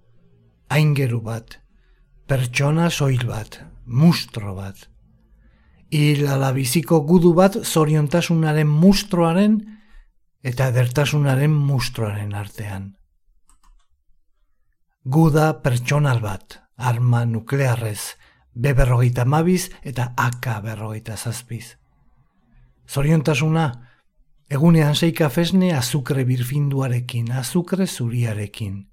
Aingeru 0.73 1.21
bat, 1.21 1.59
pertsona 2.27 2.89
soil 2.91 3.27
bat, 3.29 3.61
mustro 3.85 4.55
bat. 4.57 4.89
Hil 5.93 6.27
alabiziko 6.27 7.03
gudu 7.07 7.35
bat 7.35 7.59
zoriontasunaren 7.63 8.67
mustroaren 8.67 9.59
eta 10.43 10.71
edertasunaren 10.73 11.53
mustroaren 11.53 12.33
artean. 12.35 12.95
Guda 15.05 15.53
pertsonal 15.63 16.23
bat, 16.23 16.63
arma 16.77 17.25
nuklearrez, 17.27 18.17
B 18.57 18.73
berrogeita 18.73 19.27
mabiz 19.29 19.69
eta 19.85 20.15
AK 20.17 20.47
berrogeita 20.65 21.17
zazpiz. 21.17 21.77
Zoriontasuna, 22.89 23.67
egunean 24.49 24.95
sei 24.95 25.13
kafesne 25.13 25.75
azukre 25.77 26.25
birfinduarekin, 26.25 27.33
azukre 27.33 27.87
zuriarekin. 27.87 28.87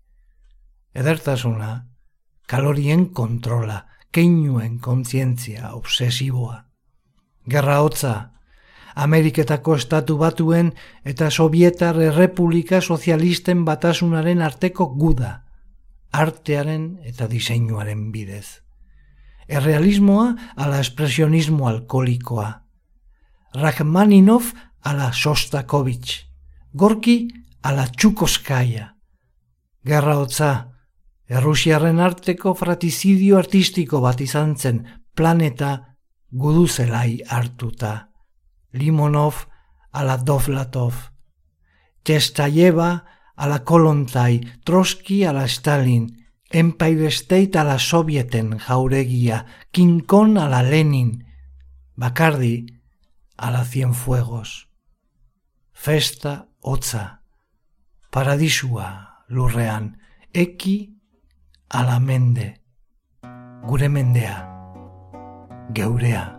Edertasuna, 0.93 1.88
kalorien 2.47 3.06
kontrola, 3.15 3.86
keinuen 4.12 4.80
kontzientzia, 4.80 5.71
obsesiboa. 5.73 6.65
Gerra 7.47 7.80
hotza, 7.82 8.34
Ameriketako 8.95 9.78
estatu 9.80 10.17
batuen 10.19 10.73
eta 11.04 11.32
Sovietar 11.32 11.97
Errepublika 12.02 12.82
Sozialisten 12.82 13.63
batasunaren 13.65 14.41
arteko 14.41 14.91
guda, 14.99 15.32
artearen 16.12 16.99
eta 17.10 17.28
diseinuaren 17.32 18.12
bidez. 18.12 18.62
Errealismoa 19.48 20.34
ala 20.58 20.80
espresionismo 20.80 21.68
alkolikoa. 21.68 22.50
Rachmaninov 23.56 24.54
ala 24.86 25.12
Sostakovich. 25.14 26.26
Gorki 26.74 27.28
ala 27.64 27.88
Txukoskaia. 27.88 28.90
Gerra 29.86 30.16
hotza, 30.18 30.52
Errusiaren 31.34 32.00
arteko 32.04 32.52
fratizidio 32.54 33.38
artistiko 33.40 34.02
bat 34.04 34.20
izan 34.22 34.56
zen 34.58 34.84
planeta 35.16 35.72
guduzelai 36.32 37.22
hartuta. 37.30 38.10
Limonov 38.74 39.46
a 39.94 40.04
la 40.04 40.18
Dovlatov, 40.18 40.94
Testayeva 42.04 42.90
a 43.36 43.48
la 43.48 43.60
Kolontai, 43.64 44.42
Trotsky 44.66 45.24
a 45.24 45.32
la 45.32 45.48
Stalin, 45.48 46.10
Empire 46.56 47.10
State 47.10 47.58
a 47.58 47.63
la 47.63 47.80
Sovieten 47.80 48.60
jauregia, 48.60 49.48
King 49.72 50.06
Kong 50.06 50.38
a 50.38 50.48
la 50.48 50.62
Lenin, 50.62 51.26
Bacardi 51.96 52.68
a 53.38 53.50
la 53.50 53.66
Cienfuegos. 53.66 54.70
Festa 55.72 56.50
hotza, 56.62 57.24
paradisua 58.12 59.26
lurrean, 59.30 59.98
eki 60.32 60.94
a 61.70 61.82
la 61.82 62.00
mende, 62.00 62.62
gure 63.66 63.89
mendea, 63.89 64.38
geurea. 65.74 66.33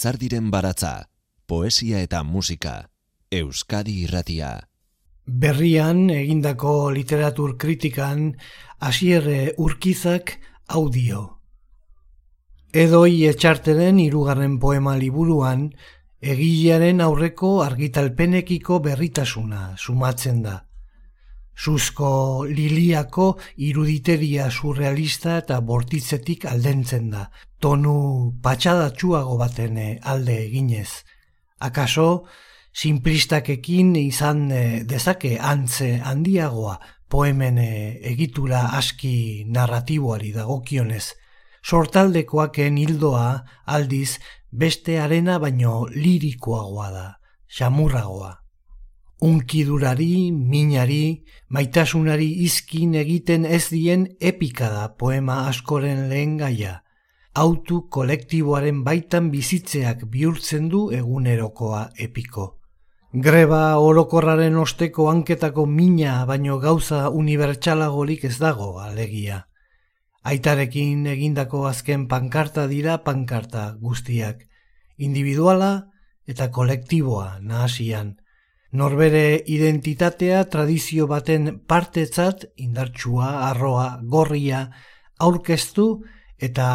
Lizardiren 0.00 0.46
baratza, 0.48 1.10
poesia 1.44 1.98
eta 2.00 2.22
musika, 2.24 2.86
Euskadi 3.30 3.98
irratia. 4.06 4.48
Berrian 5.26 6.08
egindako 6.14 6.70
literatur 6.94 7.58
kritikan 7.60 8.22
hasierre 8.80 9.52
urkizak 9.58 10.32
audio. 10.68 11.20
Edoi 12.72 13.26
etxarteren 13.28 14.00
irugarren 14.00 14.56
poema 14.62 14.96
liburuan, 14.96 15.68
egilearen 16.22 17.04
aurreko 17.04 17.58
argitalpenekiko 17.66 18.80
berritasuna 18.88 19.74
sumatzen 19.76 20.40
da. 20.48 20.56
Suzko 21.56 22.46
liliako 22.48 23.36
iruditeria 23.56 24.50
surrealista 24.50 25.36
eta 25.42 25.60
bortitzetik 25.60 26.46
aldentzen 26.48 27.10
da, 27.10 27.26
tonu 27.60 28.32
patxadatxuago 28.42 29.36
baten 29.36 29.76
eh, 29.76 29.98
alde 30.02 30.38
eginez. 30.46 31.04
Akaso, 31.60 32.24
simplistakekin 32.72 33.94
izan 34.00 34.50
eh, 34.50 34.82
dezake 34.88 35.36
antze 35.38 35.98
handiagoa 36.00 36.78
poemen 37.10 37.58
eh, 37.58 38.00
egitura 38.12 38.70
aski 38.78 39.44
narratiboari 39.46 40.32
dagokionez, 40.32 41.06
sortaldekoaken 41.60 42.78
hildoa 42.80 43.26
aldiz 43.66 44.18
beste 44.50 45.00
arena 45.00 45.38
baino 45.38 45.86
lirikoagoa 45.92 46.90
da, 46.94 47.08
xamurragoa 47.50 48.40
unkidurari, 49.20 50.32
minari, 50.32 51.24
maitasunari 51.48 52.28
izkin 52.44 52.94
egiten 52.96 53.44
ez 53.44 53.68
dien 53.68 54.06
epika 54.20 54.70
da 54.72 54.86
poema 54.96 55.46
askoren 55.48 56.08
lehen 56.08 56.38
gaia. 56.40 56.80
Autu 57.34 57.84
kolektiboaren 57.88 58.82
baitan 58.84 59.30
bizitzeak 59.30 60.06
bihurtzen 60.10 60.68
du 60.68 60.88
egunerokoa 60.96 61.90
epiko. 61.98 62.56
Greba 63.12 63.76
orokorraren 63.78 64.56
osteko 64.56 65.08
hanketako 65.10 65.66
mina 65.66 66.24
baino 66.26 66.58
gauza 66.58 67.08
unibertsalagolik 67.10 68.24
ez 68.24 68.38
dago 68.38 68.78
alegia. 68.80 69.44
Aitarekin 70.22 71.06
egindako 71.06 71.66
azken 71.66 72.06
pankarta 72.08 72.66
dira 72.68 72.98
pankarta 73.04 73.76
guztiak. 73.80 74.46
Individuala 74.98 75.70
eta 76.28 76.50
kolektiboa 76.54 77.38
nahasian 77.40 78.19
norbere 78.72 79.42
identitatea 79.46 80.44
tradizio 80.48 81.06
baten 81.10 81.60
partetzat 81.66 82.46
indartsua, 82.56 83.48
arroa, 83.50 84.00
gorria, 84.02 84.68
aurkeztu 85.18 86.04
eta 86.38 86.68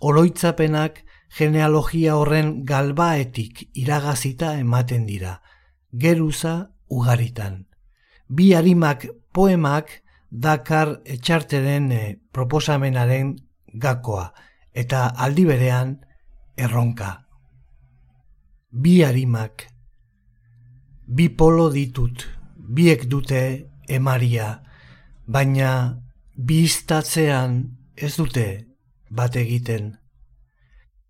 oroitzapenak 0.00 1.02
genealogia 1.36 2.16
horren 2.18 2.64
galbaetik 2.66 3.64
iragazita 3.78 4.56
ematen 4.58 5.06
dira, 5.06 5.40
geruza 5.92 6.70
ugaritan. 6.88 7.66
Bi 8.28 8.52
harimak 8.54 9.06
poemak 9.32 10.02
dakar 10.30 11.00
etxarteren 11.04 11.90
eh, 11.92 12.18
proposamenaren 12.32 13.34
gakoa 13.74 14.30
eta 14.72 15.06
aldi 15.16 15.44
berean 15.46 15.96
erronka. 16.56 17.26
Bi 18.70 19.02
harimak 19.02 19.69
bi 21.10 21.26
polo 21.28 21.70
ditut, 21.74 22.22
biek 22.54 23.08
dute 23.10 23.42
emaria, 23.90 24.62
baina 25.26 25.70
bi 26.36 26.62
iztatzean 26.68 27.56
ez 27.96 28.12
dute 28.14 28.46
bat 29.10 29.34
egiten. 29.36 29.96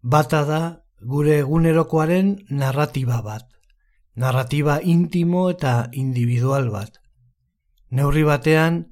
Bata 0.01 0.41
da 0.49 0.63
gure 1.05 1.37
egunerokoaren 1.43 2.33
narratiba 2.49 3.21
bat, 3.27 3.45
narratiba 4.17 4.81
intimo 4.81 5.51
eta 5.53 5.91
individual 5.93 6.73
bat. 6.73 6.97
Neurri 7.91 8.25
batean, 8.25 8.87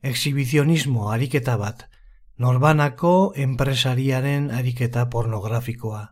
exhibizionismo 0.00 1.10
ariketa 1.12 1.58
bat, 1.60 1.88
norbanako 2.38 3.34
enpresariaren 3.36 4.48
ariketa 4.50 5.10
pornografikoa. 5.12 6.06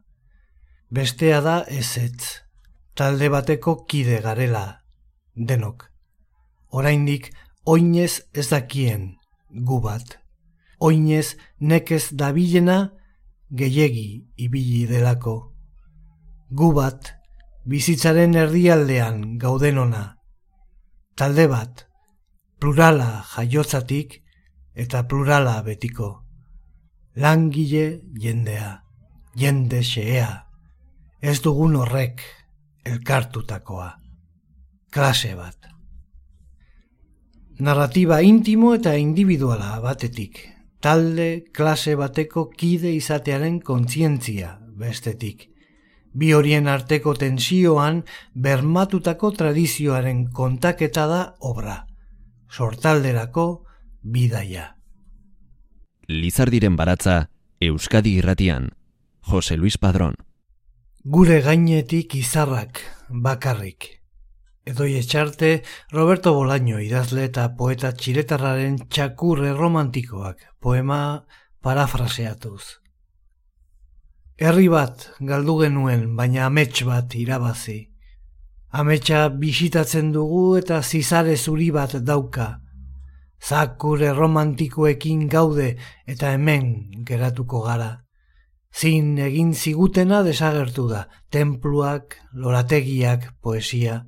Bestea 0.91 1.41
da 1.41 1.63
ezetz 1.69 2.46
talde 2.97 3.29
bateko 3.29 3.85
kide 3.85 4.23
garela, 4.25 4.81
denok. 5.37 5.85
Oraindik 6.73 7.29
oinez 7.69 8.23
ez 8.33 8.49
dakien 8.49 9.11
gu 9.51 9.81
bat. 9.85 10.17
Oinez 10.81 11.37
nekez 11.61 12.17
dabilena 12.17 12.79
gehiegi 13.53 14.25
ibili 14.37 14.87
delako. 14.89 15.37
Gu 16.51 16.71
bat 16.73 17.13
bizitzaren 17.69 18.35
erdialdean 18.35 19.37
gaudenona. 19.43 20.05
Talde 21.17 21.47
bat 21.53 21.85
plurala 22.61 23.25
jaiotzatik 23.35 24.23
eta 24.75 25.05
plurala 25.09 25.61
betiko. 25.69 26.23
Langile 27.17 28.01
jendea, 28.21 28.73
jende 29.37 29.83
xea. 29.85 30.33
Ez 31.21 31.41
dugun 31.45 31.77
horrek 31.81 32.25
elkartutakoa. 32.87 33.91
Klase 34.93 35.35
bat. 35.35 35.59
Narratiba 37.59 38.21
intimo 38.21 38.75
eta 38.75 38.95
individuala 39.01 39.79
batetik. 39.81 40.39
Talde 40.81 41.45
klase 41.57 41.97
bateko 41.97 42.49
kide 42.51 42.93
izatearen 42.95 43.61
kontzientzia 43.61 44.59
bestetik. 44.77 45.49
Bi 46.17 46.33
horien 46.33 46.69
arteko 46.69 47.15
tensioan 47.15 48.05
bermatutako 48.35 49.33
tradizioaren 49.37 50.27
kontaketa 50.33 51.07
da 51.07 51.23
obra. 51.41 51.87
Sortalderako 52.53 53.47
bidaia. 54.03 54.77
Lizardiren 56.09 56.77
baratza 56.77 57.27
Euskadi 57.61 58.19
Irratian. 58.21 58.71
Jose 59.21 59.57
Luis 59.57 59.77
Padrón. 59.79 60.26
Gure 61.07 61.37
gainetik 61.39 62.17
izarrak 62.19 62.81
bakarrik. 63.25 63.85
Edoi 64.67 64.97
etxarte 64.99 65.63
Roberto 65.93 66.33
Bolaño 66.35 66.81
idazle 66.83 67.29
eta 67.29 67.45
poeta 67.61 67.93
txiletarraren 67.95 68.81
txakurre 68.91 69.53
romantikoak 69.55 70.41
poema 70.59 71.23
parafraseatuz. 71.63 72.81
Herri 74.35 74.67
bat 74.67 75.05
galdu 75.21 75.55
genuen, 75.61 76.03
baina 76.19 76.49
amets 76.49 76.83
bat 76.89 77.15
irabazi. 77.15 77.77
Ametsa 78.75 79.29
bisitatzen 79.29 80.11
dugu 80.17 80.57
eta 80.59 80.81
zizare 80.83 81.37
zuri 81.37 81.71
bat 81.71 81.95
dauka. 82.03 82.49
Zakure 83.39 84.11
romantikoekin 84.11 85.29
gaude 85.29 85.77
eta 86.17 86.35
hemen 86.35 86.75
geratuko 87.07 87.63
gara. 87.69 87.93
Zin 88.77 89.15
egin 89.17 89.55
zigutena 89.55 90.21
desagertu 90.23 90.85
da, 90.91 91.07
templuak, 91.33 92.19
lorategiak, 92.37 93.31
poesia. 93.41 94.03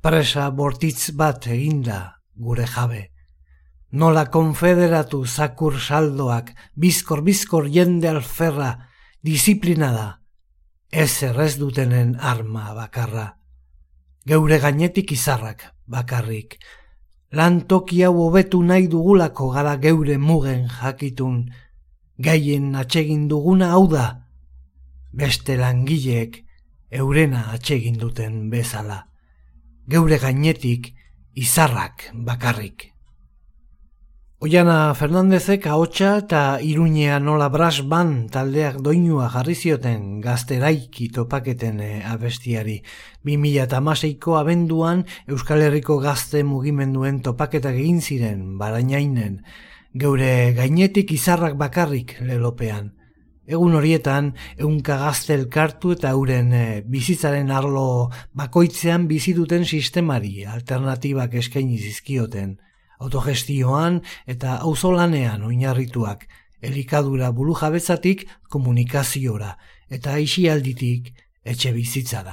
Presa 0.00 0.50
bortitz 0.54 1.10
bat 1.18 1.48
eginda 1.50 1.98
gure 2.38 2.66
jabe. 2.70 3.08
Nola 3.90 4.28
konfederatu 4.30 5.24
zakur 5.26 5.80
saldoak, 5.80 6.52
bizkor-bizkor 6.76 7.66
jende 7.74 8.12
alferra, 8.12 8.70
disiplina 9.24 9.90
da, 9.90 10.08
ez 10.92 11.22
errez 11.26 11.56
dutenen 11.58 12.14
arma 12.20 12.74
bakarra. 12.76 13.32
Geure 14.28 14.60
gainetik 14.62 15.10
izarrak 15.12 15.72
bakarrik. 15.86 16.60
Lan 17.32 17.64
toki 17.66 18.04
hau 18.04 18.14
hobetu 18.28 18.62
nahi 18.62 18.86
dugulako 18.86 19.50
gara 19.56 19.74
geure 19.82 20.18
mugen 20.18 20.68
jakitun, 20.68 21.48
gaien 22.18 22.74
atsegin 22.74 23.28
duguna 23.30 23.72
hau 23.76 23.86
da, 23.90 24.06
beste 25.12 25.56
langileek 25.56 26.42
eurena 26.90 27.48
atsegin 27.54 27.98
duten 27.98 28.48
bezala, 28.50 29.06
geure 29.88 30.18
gainetik 30.18 30.92
izarrak 31.34 32.10
bakarrik. 32.12 32.92
Oiana 34.38 34.94
Fernandezek 34.94 35.64
ahotsa 35.66 36.12
eta 36.20 36.40
iruñea 36.62 37.16
nola 37.18 37.48
bras 37.50 37.80
ban 37.90 38.28
taldeak 38.30 38.76
doinua 38.86 39.26
jarri 39.32 39.56
zioten 39.58 40.20
gazteraiki 40.22 41.08
topaketen 41.10 41.80
eh, 41.82 42.04
abestiari. 42.06 42.76
2008ko 43.26 44.36
abenduan 44.38 45.02
Euskal 45.26 45.64
Herriko 45.66 45.98
gazte 45.98 46.44
mugimenduen 46.46 47.18
topaketak 47.26 47.80
egin 47.82 47.98
ziren, 47.98 48.44
barainainen, 48.62 49.40
geure 49.98 50.54
gainetik 50.56 51.12
izarrak 51.12 51.56
bakarrik 51.58 52.16
lelopean. 52.22 52.92
Egun 53.48 53.74
horietan, 53.78 54.34
eunka 54.60 54.98
gazte 55.00 55.32
elkartu 55.34 55.94
eta 55.94 56.10
euren 56.12 56.52
e, 56.52 56.64
bizitzaren 56.84 57.50
arlo 57.50 58.10
bakoitzean 58.36 59.06
bizi 59.08 59.32
duten 59.36 59.64
sistemari 59.64 60.44
alternatibak 60.44 61.38
eskaini 61.40 61.78
zizkioten. 61.78 62.58
Autogestioan 63.00 64.02
eta 64.26 64.58
auzolanean 64.68 65.46
oinarrituak, 65.48 66.26
elikadura 66.60 67.30
buru 67.32 67.54
jabetzatik 67.56 68.26
komunikaziora, 68.50 69.54
eta 69.88 70.18
aisialditik 70.18 71.14
etxe 71.44 71.72
bizitza 71.72 72.26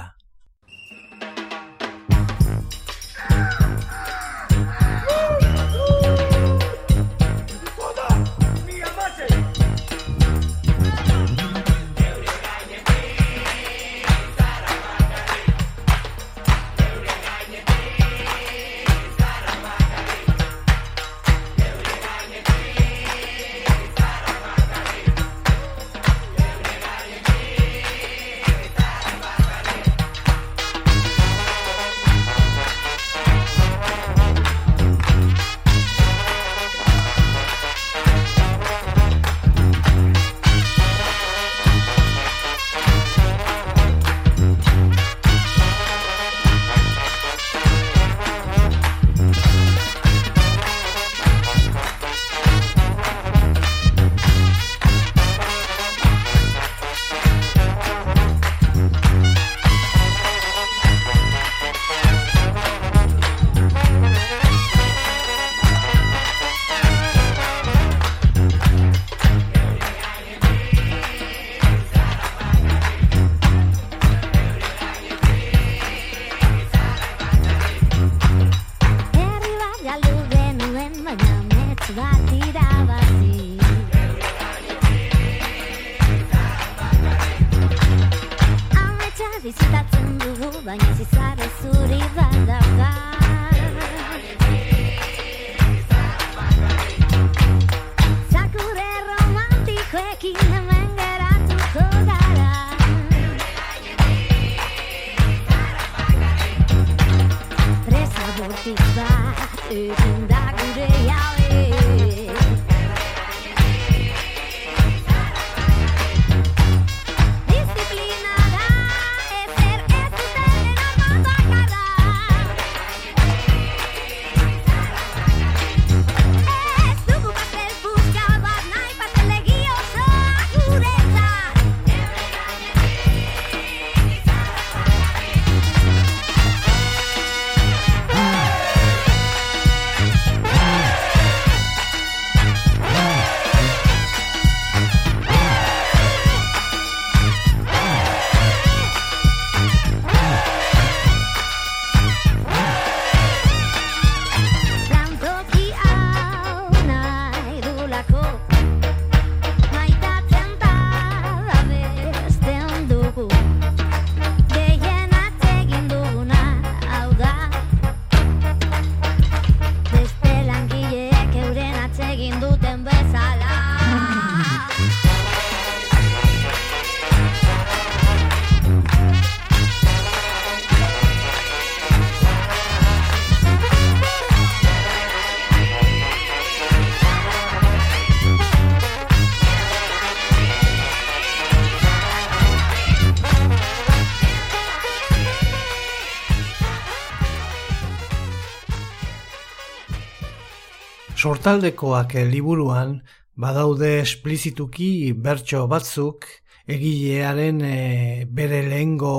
sortaldekoak 201.16 202.12
liburuan 202.28 202.98
badaude 203.40 204.00
esplizituki 204.02 205.14
bertso 205.16 205.62
batzuk 205.68 206.26
egilearen 206.68 207.60
e, 207.64 208.26
bere 208.28 208.60
lehengo 208.68 209.12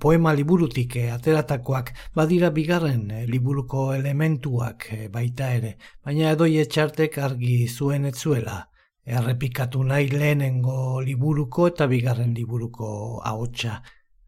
poema 0.00 0.32
liburutik 0.32 0.96
e, 0.96 1.10
ateratakoak. 1.12 1.92
Badira 2.14 2.50
bigarren 2.56 3.10
e, 3.10 3.24
liburuko 3.26 3.90
elementuak 3.92 4.88
baita 5.12 5.50
ere, 5.58 5.76
baina 6.04 6.30
edoi 6.32 6.56
etxartek 6.62 7.18
argi 7.18 7.56
zuen 7.68 8.06
etzuela, 8.08 8.62
errepikatu 9.04 9.82
nahi 9.84 10.08
lehenengo 10.14 11.02
liburuko 11.04 11.68
eta 11.72 11.90
bigarren 11.90 12.32
liburuko 12.38 13.20
ahotsa. 13.24 13.82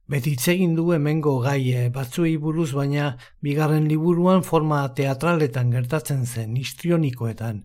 Beti 0.06 0.36
du 0.76 0.92
hemengo 0.92 1.38
gai 1.40 1.72
eh, 1.72 1.88
batzuei 1.88 2.36
buruz 2.36 2.74
baina 2.74 3.16
bigarren 3.40 3.88
liburuan 3.88 4.42
forma 4.42 4.92
teatraletan 4.94 5.70
gertatzen 5.70 6.26
zen 6.26 6.56
histrionikoetan. 6.56 7.64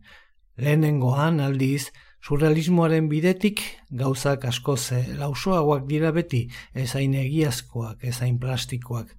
Lehenengoan 0.55 1.41
aldiz 1.41 1.91
surrealismoaren 2.23 3.09
bidetik 3.09 3.59
gauzak 3.91 4.45
asko 4.45 4.77
ze 4.77 5.01
lausoagoak 5.17 5.85
dira 5.89 6.11
beti 6.11 6.47
ezain 6.73 7.13
egiazkoak, 7.13 8.05
ezain 8.05 8.39
plastikoak. 8.39 9.11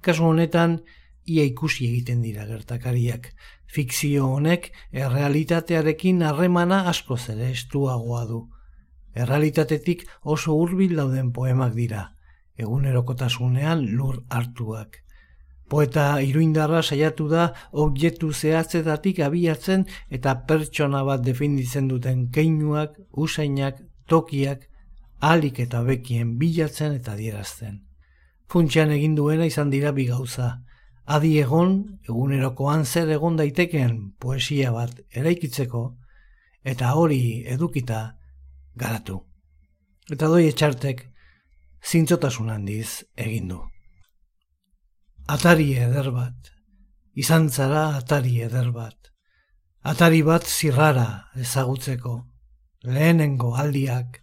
Kasu 0.00 0.24
honetan 0.30 0.78
ia 1.26 1.42
ikusi 1.42 1.88
egiten 1.88 2.22
dira 2.22 2.46
gertakariak. 2.46 3.32
Fikzio 3.66 4.30
honek 4.36 4.70
errealitatearekin 4.92 6.22
harremana 6.22 6.86
asko 6.88 7.16
zere 7.18 7.50
estuagoa 7.50 8.24
du. 8.30 8.40
Errealitatetik 9.14 10.06
oso 10.22 10.54
hurbil 10.54 10.94
dauden 11.02 11.32
poemak 11.32 11.74
dira 11.74 12.06
egunerokotasunean 12.60 13.84
lur 13.96 14.22
hartuak. 14.28 15.00
Poeta 15.70 16.20
iruindarra 16.26 16.82
saiatu 16.82 17.28
da 17.30 17.52
objektu 17.72 18.32
zehatzetatik 18.32 19.20
abiatzen 19.22 19.84
eta 20.10 20.34
pertsona 20.48 21.04
bat 21.06 21.22
definitzen 21.22 21.86
duten 21.88 22.24
keinuak, 22.34 22.96
usainak, 23.12 23.78
tokiak, 24.08 24.66
alik 25.20 25.60
eta 25.60 25.84
bekien 25.86 26.34
bilatzen 26.38 26.96
eta 26.98 27.14
dierazten. 27.14 27.84
Funtsian 28.50 28.90
egin 28.90 29.14
duena 29.14 29.46
izan 29.46 29.70
dira 29.70 29.92
bi 29.92 30.08
gauza. 30.08 30.56
Adi 31.06 31.36
egon, 31.38 31.76
egunerokoan 32.08 32.84
zer 32.84 33.10
egon 33.14 33.36
daitekeen 33.38 33.96
poesia 34.18 34.72
bat 34.74 34.98
eraikitzeko, 35.14 35.84
eta 36.64 36.94
hori 36.94 37.44
edukita 37.46 38.00
garatu. 38.74 39.20
Eta 40.10 40.26
doi 40.26 40.48
etxartek, 40.48 41.09
zintzotasun 41.84 42.50
handiz 42.50 43.04
egin 43.16 43.48
du. 43.48 43.60
Atari 45.28 45.72
eder 45.78 46.10
bat, 46.12 46.50
izan 47.14 47.48
zara 47.50 47.96
atari 47.96 48.40
eder 48.42 48.70
bat, 48.72 49.10
atari 49.82 50.22
bat 50.22 50.46
zirrara 50.46 51.30
ezagutzeko, 51.36 52.16
lehenengo 52.84 53.54
aldiak, 53.56 54.20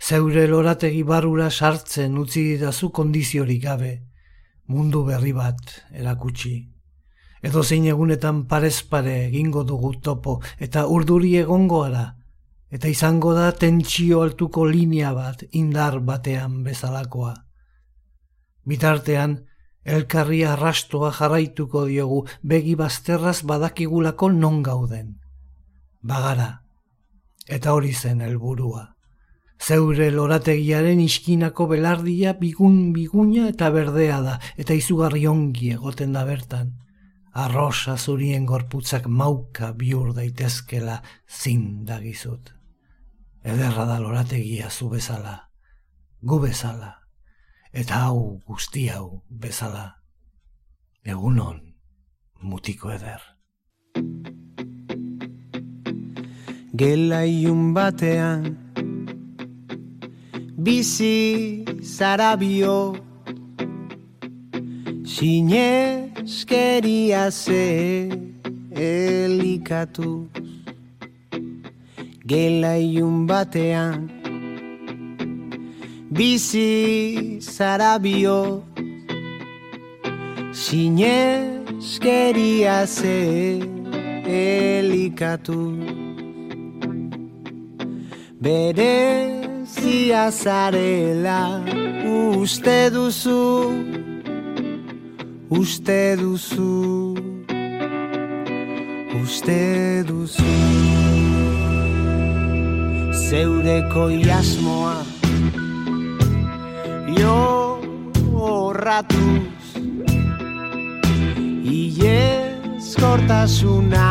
zeure 0.00 0.46
lorategi 0.46 1.02
barura 1.04 1.50
sartzen 1.50 2.16
utzi 2.18 2.44
didazu 2.52 2.90
kondiziorik 2.90 3.62
gabe, 3.62 3.92
mundu 4.66 5.04
berri 5.04 5.32
bat 5.32 5.74
erakutsi. 5.92 6.54
Edo 7.42 7.62
zein 7.64 7.86
egunetan 7.88 8.44
parez 8.46 8.82
pare 8.88 9.16
egingo 9.26 9.64
dugu 9.64 9.94
topo 10.00 10.40
eta 10.58 10.86
urduri 10.86 11.36
egongo 11.40 11.82
ara, 11.84 12.04
eta 12.70 12.88
izango 12.88 13.34
da 13.34 13.50
tentsio 13.52 14.22
altuko 14.22 14.64
linea 14.64 15.12
bat 15.12 15.42
indar 15.50 15.98
batean 16.00 16.62
bezalakoa. 16.64 17.34
Bitartean, 18.66 19.40
elkarri 19.84 20.44
arrastoa 20.44 21.10
jarraituko 21.16 21.86
diogu 21.88 22.22
begi 22.42 22.76
bazterraz 22.78 23.40
badakigulako 23.42 24.30
non 24.30 24.62
gauden. 24.62 25.16
Bagara, 26.02 26.62
eta 27.48 27.74
hori 27.74 27.92
zen 27.92 28.20
helburua. 28.20 28.86
Zeure 29.60 30.08
lorategiaren 30.10 31.00
iskinako 31.00 31.66
belardia 31.74 32.32
bigun 32.38 32.92
biguna 32.94 33.48
eta 33.50 33.68
berdea 33.70 34.20
da, 34.24 34.38
eta 34.56 34.76
izugarri 34.78 35.26
ongi 35.26 35.74
egoten 35.74 36.14
da 36.16 36.24
bertan. 36.24 36.70
Arrosa 37.32 37.96
zurien 37.98 38.46
gorputzak 38.46 39.06
mauka 39.06 39.72
biur 39.76 40.14
daitezkela 40.14 41.02
zin 41.28 41.84
dagizut. 41.84 42.59
Ederra 43.42 43.86
da 43.86 43.98
lorategia 43.98 44.70
zu 44.70 44.90
bezala, 44.90 45.48
gu 46.22 46.40
bezala, 46.40 46.94
eta 47.72 47.94
hau 48.04 48.40
guzti 48.46 48.88
hau 48.88 49.22
bezala. 49.30 49.96
Egunon, 51.04 51.74
mutiko 52.42 52.90
eder. 52.92 53.20
Gela 56.76 57.24
iun 57.26 57.74
batean 57.74 58.56
bizi 60.56 61.64
zarabio 61.82 62.96
Sinezkeria 65.04 67.30
ze 67.30 68.08
elikatu 68.72 70.28
Gela 72.30 72.78
iun 72.78 73.26
batean. 73.26 74.06
Bizi 76.16 77.40
zarabio 77.40 78.62
Sinezkeria 80.52 82.86
ze 82.86 83.58
elikatu. 84.26 85.60
Bere 88.44 88.96
zia 89.66 90.30
zarela 90.30 91.42
uste 92.38 92.90
duzu. 92.94 93.42
Uste 95.50 96.16
duzu. 96.20 96.74
Uste 99.20 99.60
duzu 100.06 100.89
Zeureko 103.30 104.08
jasmoa 104.10 104.96
Jo 107.18 107.78
horratuz 108.34 109.76
Iez 111.62 112.96
kortasuna 112.98 114.08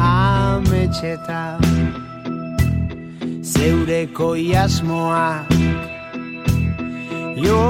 Ametxetan 0.00 1.68
zeureko 3.58 4.28
iasmoak 4.36 5.52
jo 7.44 7.64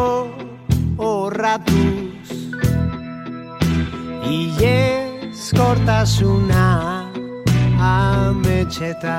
horratuz 0.99 2.32
iez 4.28 5.41
kortasuna 5.59 6.66
ametxeta 7.91 9.18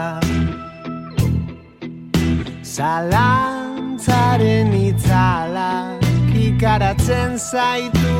zalantzaren 2.75 4.69
itzalak 4.77 6.03
ikaratzen 6.47 7.31
zaitu. 7.51 8.17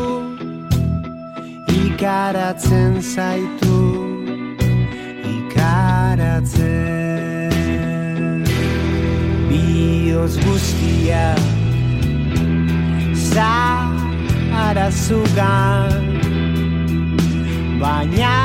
Ikaratzen 1.83 2.93
zaitu. 3.13 3.77
Ikaratzen. 5.37 6.79
Bihotz 9.49 10.35
guztia. 10.45 11.27
Zara 13.29 14.89
zugan 14.91 16.05
Baina 17.79 18.37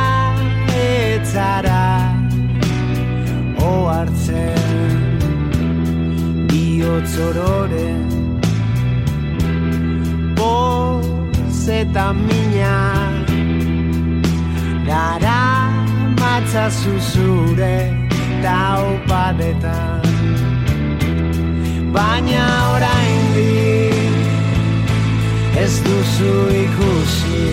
etzara 0.76 1.83
Bihotz 6.94 7.18
ororen 7.18 8.10
Boz 10.36 11.68
eta 11.68 12.12
mina. 12.12 12.76
Dara 14.86 15.42
matza 16.20 16.70
zuzure 16.70 17.78
Taupadetan 18.42 20.02
baina 21.94 22.46
orain 22.74 23.22
di 23.34 23.50
ez 25.64 25.74
duzu 25.86 26.34
ikusi. 26.62 27.44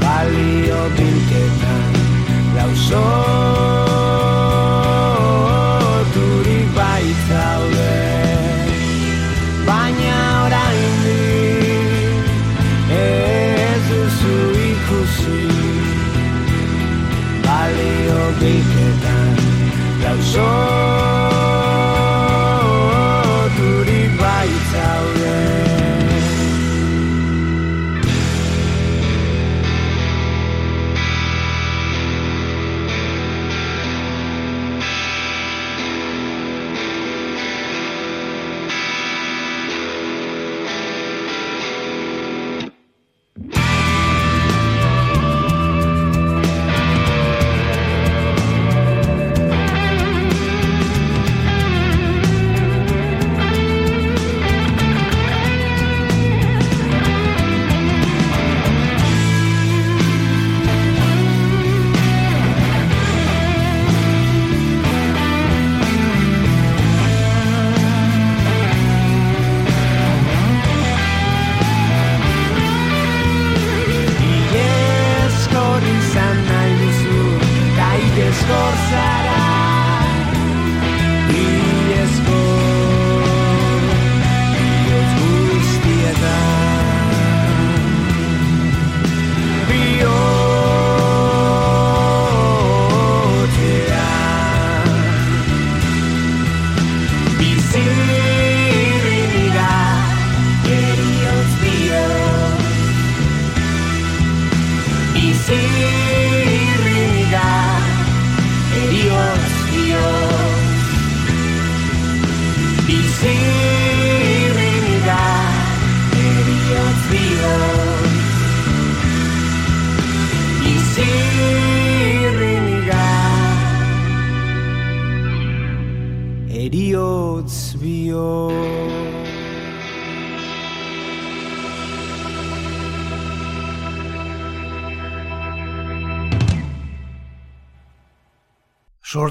Balio 0.00 0.82
bilketan 0.96 1.92
lauzo 2.56 4.23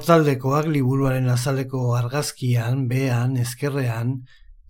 Sortaldekoak 0.04 0.66
liburuaren 0.68 1.30
azaleko 1.32 1.82
argazkian, 1.96 2.82
bean, 2.90 3.38
ezkerrean, 3.40 4.10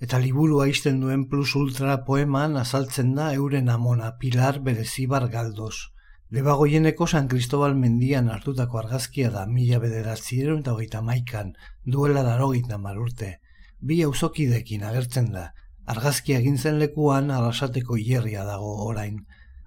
eta 0.05 0.19
liburua 0.21 0.67
izten 0.69 0.99
duen 1.01 1.23
plus 1.31 1.55
ultra 1.57 1.95
poeman 2.09 2.59
azaltzen 2.61 3.15
da 3.17 3.31
euren 3.33 3.71
amona 3.75 4.11
Pilar 4.19 4.59
Berezibar 4.67 5.25
Galdos. 5.35 5.89
Lebagoieneko 6.37 7.07
San 7.07 7.31
Cristobal 7.31 7.73
mendian 7.79 8.29
hartutako 8.29 8.77
argazkia 8.83 9.31
da 9.37 9.47
mila 9.55 9.79
bederatziero 9.81 10.59
eta 10.59 10.77
hogeita 10.77 11.01
maikan, 11.01 11.55
duela 11.83 12.21
darogita 12.29 12.77
marurte. 12.77 13.31
Bi 13.79 14.03
auzokidekin 14.09 14.85
agertzen 14.91 15.33
da, 15.33 15.47
argazkia 15.95 16.43
gintzen 16.45 16.77
lekuan 16.83 17.33
arrasateko 17.39 17.97
hierria 17.97 18.45
dago 18.51 18.75
orain. 18.85 19.17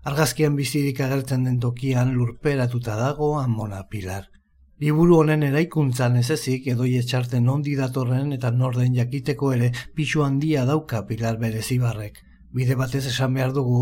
Argazkian 0.04 0.54
bizirik 0.62 1.02
agertzen 1.10 1.50
den 1.50 1.58
tokian 1.58 2.14
lurperatuta 2.14 2.94
dago 3.02 3.34
amona 3.42 3.82
Pilar. 3.90 4.30
Liburu 4.78 5.14
honen 5.22 5.40
eraikuntzan 5.46 6.18
ez 6.20 6.26
ezik 6.34 6.66
edoi 6.68 6.90
etxarten 6.98 7.46
ondi 7.48 7.76
datorren 7.78 8.34
eta 8.36 8.50
norden 8.56 8.98
jakiteko 8.98 9.52
ere 9.54 9.70
pixu 9.96 10.24
handia 10.24 10.64
dauka 10.70 11.00
pilar 11.08 11.38
berezibarrek. 11.44 12.18
Bide 12.52 12.76
batez 12.76 13.06
esan 13.12 13.32
behar 13.38 13.54
dugu, 13.56 13.78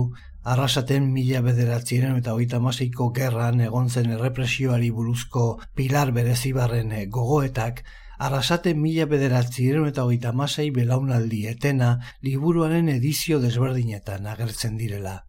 arrasaten 0.54 1.10
mila 1.16 1.40
bederatziren 1.48 2.14
eta 2.20 2.36
hogeita 2.36 2.62
maseiko 2.68 3.10
gerran 3.18 3.64
egon 3.66 3.90
zen 3.90 4.14
errepresioari 4.18 4.92
buruzko 5.00 5.48
pilar 5.74 6.14
berezibarren 6.14 6.94
gogoetak, 7.18 7.82
arrasaten 8.18 8.78
mila 8.86 9.10
bederatziren 9.10 9.90
eta 9.90 10.06
hogeita 10.06 10.30
masei 10.44 10.70
belaunaldi 10.70 11.46
etena 11.56 11.94
liburuaren 12.22 12.88
edizio 12.98 13.42
desberdinetan 13.42 14.30
agertzen 14.36 14.78
direla. 14.78 15.24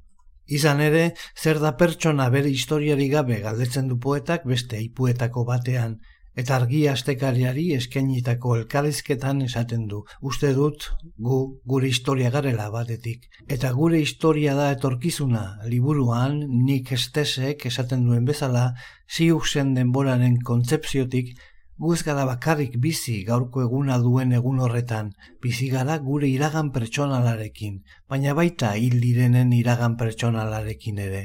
Izan 0.48 0.82
ere, 0.82 1.06
zer 1.42 1.60
da 1.60 1.72
pertsona 1.78 2.30
bere 2.30 2.50
historiari 2.54 3.08
gabe 3.10 3.40
galdetzen 3.42 3.88
du 3.90 3.98
poetak 3.98 4.46
beste 4.46 4.82
ipuetako 4.82 5.44
batean, 5.48 5.96
eta 6.36 6.56
argi 6.58 6.82
astekariari 6.92 7.66
eskainitako 7.78 8.56
elkarrizketan 8.60 9.42
esaten 9.46 9.88
du. 9.92 10.04
Uste 10.22 10.52
dut, 10.54 10.90
gu, 11.18 11.40
gure 11.66 11.90
historia 11.90 12.30
garela 12.30 12.68
batetik. 12.74 13.26
Eta 13.48 13.72
gure 13.74 14.02
historia 14.04 14.56
da 14.60 14.70
etorkizuna, 14.76 15.46
liburuan, 15.72 16.38
nik 16.68 16.92
estesek 16.92 17.66
esaten 17.72 18.06
duen 18.06 18.26
bezala, 18.30 18.68
ziuxen 19.10 19.74
denboraren 19.74 20.42
kontzepziotik, 20.44 21.34
Guz 21.78 22.04
gara 22.08 22.24
bakarrik 22.24 22.78
bizi 22.84 23.14
gaurko 23.28 23.62
eguna 23.62 23.98
duen 24.00 24.30
egun 24.36 24.60
horretan, 24.64 25.10
bizi 25.44 25.68
gara 25.72 25.98
gure 26.06 26.30
iragan 26.32 26.70
pertsonalarekin, 26.72 27.82
baina 28.08 28.36
baita 28.38 28.70
hil 28.80 29.02
direnen 29.02 29.52
iragan 29.58 29.98
pertsonalarekin 30.00 31.02
ere. 31.08 31.24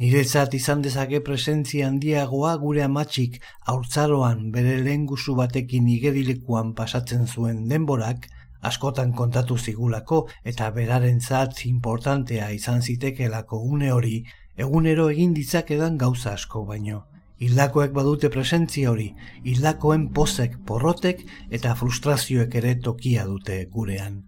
Niretzat 0.00 0.56
izan 0.58 0.82
dezake 0.82 1.20
presentzia 1.28 1.86
handiagoa 1.86 2.56
gure 2.64 2.82
amatxik 2.82 3.38
haurtzaroan 3.70 4.50
bere 4.50 4.74
lehen 4.82 5.06
batekin 5.36 5.86
igerilekuan 5.86 6.74
pasatzen 6.74 7.28
zuen 7.28 7.68
denborak, 7.68 8.26
askotan 8.62 9.12
kontatu 9.12 9.56
zigulako 9.56 10.26
eta 10.42 10.70
beraren 10.72 11.20
zat 11.20 11.66
importantea 11.66 12.50
izan 12.50 12.82
zitekelako 12.82 13.62
une 13.62 13.92
hori, 13.92 14.24
egunero 14.56 15.08
egin 15.10 15.34
ditzakedan 15.34 15.98
gauza 15.98 16.32
asko 16.32 16.64
baino. 16.64 17.04
Hildakoek 17.42 17.90
badute 17.94 18.30
presentzia 18.30 18.92
hori, 18.92 19.08
hildakoen 19.42 20.06
pozek, 20.14 20.54
porrotek 20.66 21.24
eta 21.50 21.74
frustrazioek 21.74 22.54
ere 22.60 22.76
tokia 22.84 23.24
dute 23.26 23.64
gurean. 23.72 24.22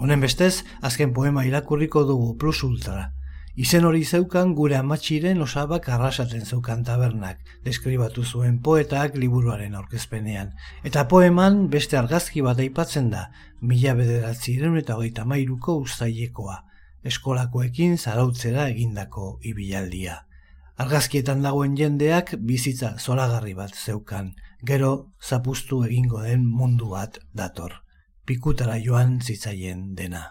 Honen 0.00 0.20
bestez, 0.24 0.64
azken 0.82 1.12
poema 1.14 1.44
irakurriko 1.46 2.02
dugu 2.08 2.34
plus 2.40 2.62
ultra. 2.64 3.10
Izen 3.60 3.84
hori 3.84 4.04
zeukan 4.04 4.54
gure 4.54 4.76
amatxiren 4.78 5.42
osabak 5.44 5.88
arrasaten 5.92 6.46
zeukan 6.46 6.82
tabernak, 6.86 7.42
deskribatu 7.66 8.24
zuen 8.24 8.56
poetak 8.62 9.18
liburuaren 9.18 9.74
aurkezpenean. 9.74 10.54
Eta 10.82 11.04
poeman 11.10 11.66
beste 11.74 11.98
argazki 11.98 12.42
bat 12.46 12.62
aipatzen 12.64 13.10
da, 13.10 13.26
mila 13.60 13.94
bederatzi 13.94 14.56
eta 14.82 14.96
hogeita 14.96 15.24
mairuko 15.24 15.76
ustaiekoa, 15.82 16.56
eskolakoekin 17.04 17.98
zarautzera 17.98 18.68
egindako 18.68 19.38
ibilaldia. 19.42 20.29
Argazkietan 20.80 21.42
dagoen 21.44 21.74
jendeak 21.76 22.30
bizitza 22.48 22.94
zoragarri 22.96 23.52
bat 23.54 23.74
zeukan, 23.76 24.30
gero 24.64 24.92
zapustu 25.20 25.82
egingo 25.84 26.22
den 26.24 26.46
mundu 26.46 26.92
bat 26.94 27.18
dator, 27.36 27.74
pikutara 28.24 28.78
joan 28.80 29.18
zitzaien 29.20 29.90
dena. 29.98 30.22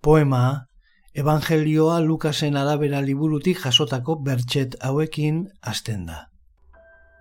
Poema, 0.00 0.68
Evangelioa 1.12 1.98
Lukasen 2.00 2.56
arabera 2.56 3.00
liburutik 3.02 3.58
jasotako 3.64 4.20
bertxet 4.28 4.78
hauekin 4.80 5.48
hasten 5.60 6.06
da. 6.06 6.31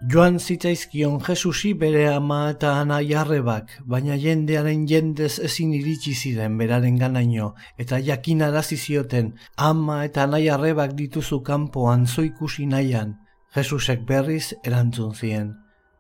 Joan 0.10 0.40
zitzaizkion 0.40 1.20
Jesusi 1.22 1.76
bere 1.78 2.08
ama 2.10 2.50
eta 2.50 2.72
ana 2.82 2.96
jarrebak, 3.06 3.76
baina 3.86 4.16
jendearen 4.18 4.88
jendez 4.90 5.36
ezin 5.46 5.76
iritsi 5.78 6.16
ziren 6.16 6.56
beraren 6.58 6.98
ganaino, 6.98 7.54
eta 7.78 8.00
jakin 8.00 8.42
zioten 8.62 9.34
ama 9.58 10.04
eta 10.06 10.24
ana 10.24 10.40
jarrebak 10.40 10.96
dituzu 10.98 11.44
kanpoan 11.44 12.08
zoikusi 12.08 12.66
nahian, 12.66 13.16
Jesusek 13.56 14.08
berriz 14.08 14.54
erantzun 14.64 15.14
zien. 15.14 15.54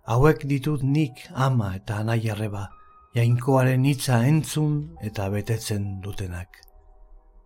Hauek 0.08 0.47
ditut 0.47 0.82
nik 0.82 1.28
ama 1.36 1.76
eta 1.76 1.97
ana 1.97 2.16
jarreba, 2.18 2.70
jainkoaren 3.14 3.86
hitza 3.86 4.26
entzun 4.26 4.97
eta 5.04 5.30
betetzen 5.30 6.02
dutenak. 6.02 6.47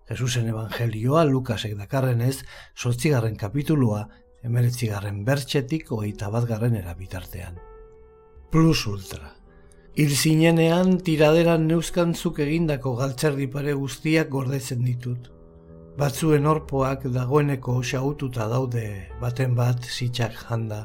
Jesusen 0.08 0.48
evangelioa 0.48 1.26
Lukasek 1.26 1.76
dakarrenez, 1.76 2.46
sortzigarren 2.76 3.36
kapitulua, 3.36 4.08
emeretzigarren 4.46 5.24
bertxetik 5.28 5.92
ogeita 5.92 6.30
bat 6.34 6.46
garren 6.50 6.76
erabitartean. 6.78 7.58
Plus 8.52 8.86
ultra. 8.88 9.34
Hil 9.96 10.12
zinenean 10.12 10.98
tiraderan 11.08 11.68
neuzkantzuk 11.70 12.42
egindako 12.46 12.96
galtzerdi 13.00 13.48
pare 13.52 13.74
guztiak 13.80 14.30
gordetzen 14.30 14.84
ditut. 14.86 15.32
Batzuen 15.98 16.46
orpoak 16.52 17.06
dagoeneko 17.16 17.78
xaututa 17.92 18.50
daude 18.52 18.86
baten 19.22 19.56
bat 19.56 19.86
zitsak 19.86 20.36
janda. 20.42 20.82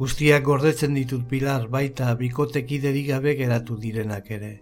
Guztiak 0.00 0.42
gordetzen 0.44 0.96
ditut 0.98 1.28
pilar 1.30 1.68
baita 1.68 2.14
bikoteki 2.14 2.80
gabe 3.06 3.36
geratu 3.36 3.76
direnak 3.76 4.30
ere. 4.30 4.60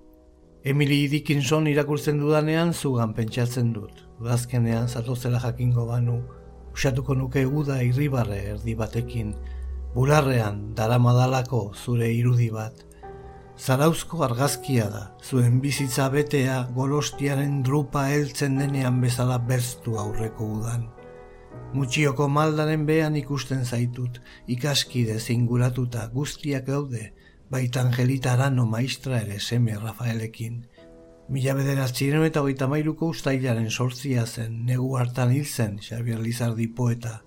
Emily 0.64 1.08
Dickinson 1.08 1.66
irakurtzen 1.66 2.18
dudanean 2.20 2.74
zugan 2.74 3.14
pentsatzen 3.14 3.72
dut. 3.72 4.04
Udazkenean 4.20 4.88
zatozela 4.88 5.40
jakingo 5.40 5.86
banu, 5.86 6.20
usatuko 6.78 7.16
nuke 7.18 7.42
uda 7.42 7.80
irribarre 7.82 8.36
erdi 8.52 8.76
batekin, 8.78 9.32
bularrean 9.94 10.60
daramadalako 10.78 11.62
zure 11.74 12.10
irudi 12.14 12.52
bat. 12.54 12.84
Zarauzko 13.58 14.22
argazkia 14.22 14.84
da, 14.92 15.00
zuen 15.18 15.56
bizitza 15.64 16.06
betea 16.12 16.60
golostiaren 16.76 17.56
drupa 17.66 18.04
heltzen 18.12 18.60
denean 18.60 19.00
bezala 19.02 19.40
berztu 19.48 19.96
aurreko 19.98 20.46
udan. 20.60 20.86
Mutxioko 21.74 22.28
maldaren 22.30 22.86
bean 22.86 23.16
ikusten 23.18 23.64
zaitut, 23.66 24.20
ikaskide 24.46 25.18
zinguratuta 25.18 26.06
guztiak 26.14 26.68
gaude, 26.70 27.10
baita 27.50 27.82
angelita 27.82 28.36
arano 28.36 28.68
maistra 28.70 29.18
ere 29.26 29.40
seme 29.40 29.74
Rafaelekin. 29.82 30.62
Mila 31.28 31.52
bederatziren 31.52 32.22
eta 32.24 32.40
hogeita 32.40 32.66
mailuko 32.72 33.10
ustailaren 33.12 33.66
sortzia 33.68 34.22
zen, 34.24 34.62
negu 34.64 34.94
hartan 34.96 35.34
hil 35.34 35.44
zen, 35.44 35.74
Xabier 35.84 36.22
Lizardi 36.24 36.68
poeta. 36.78 37.18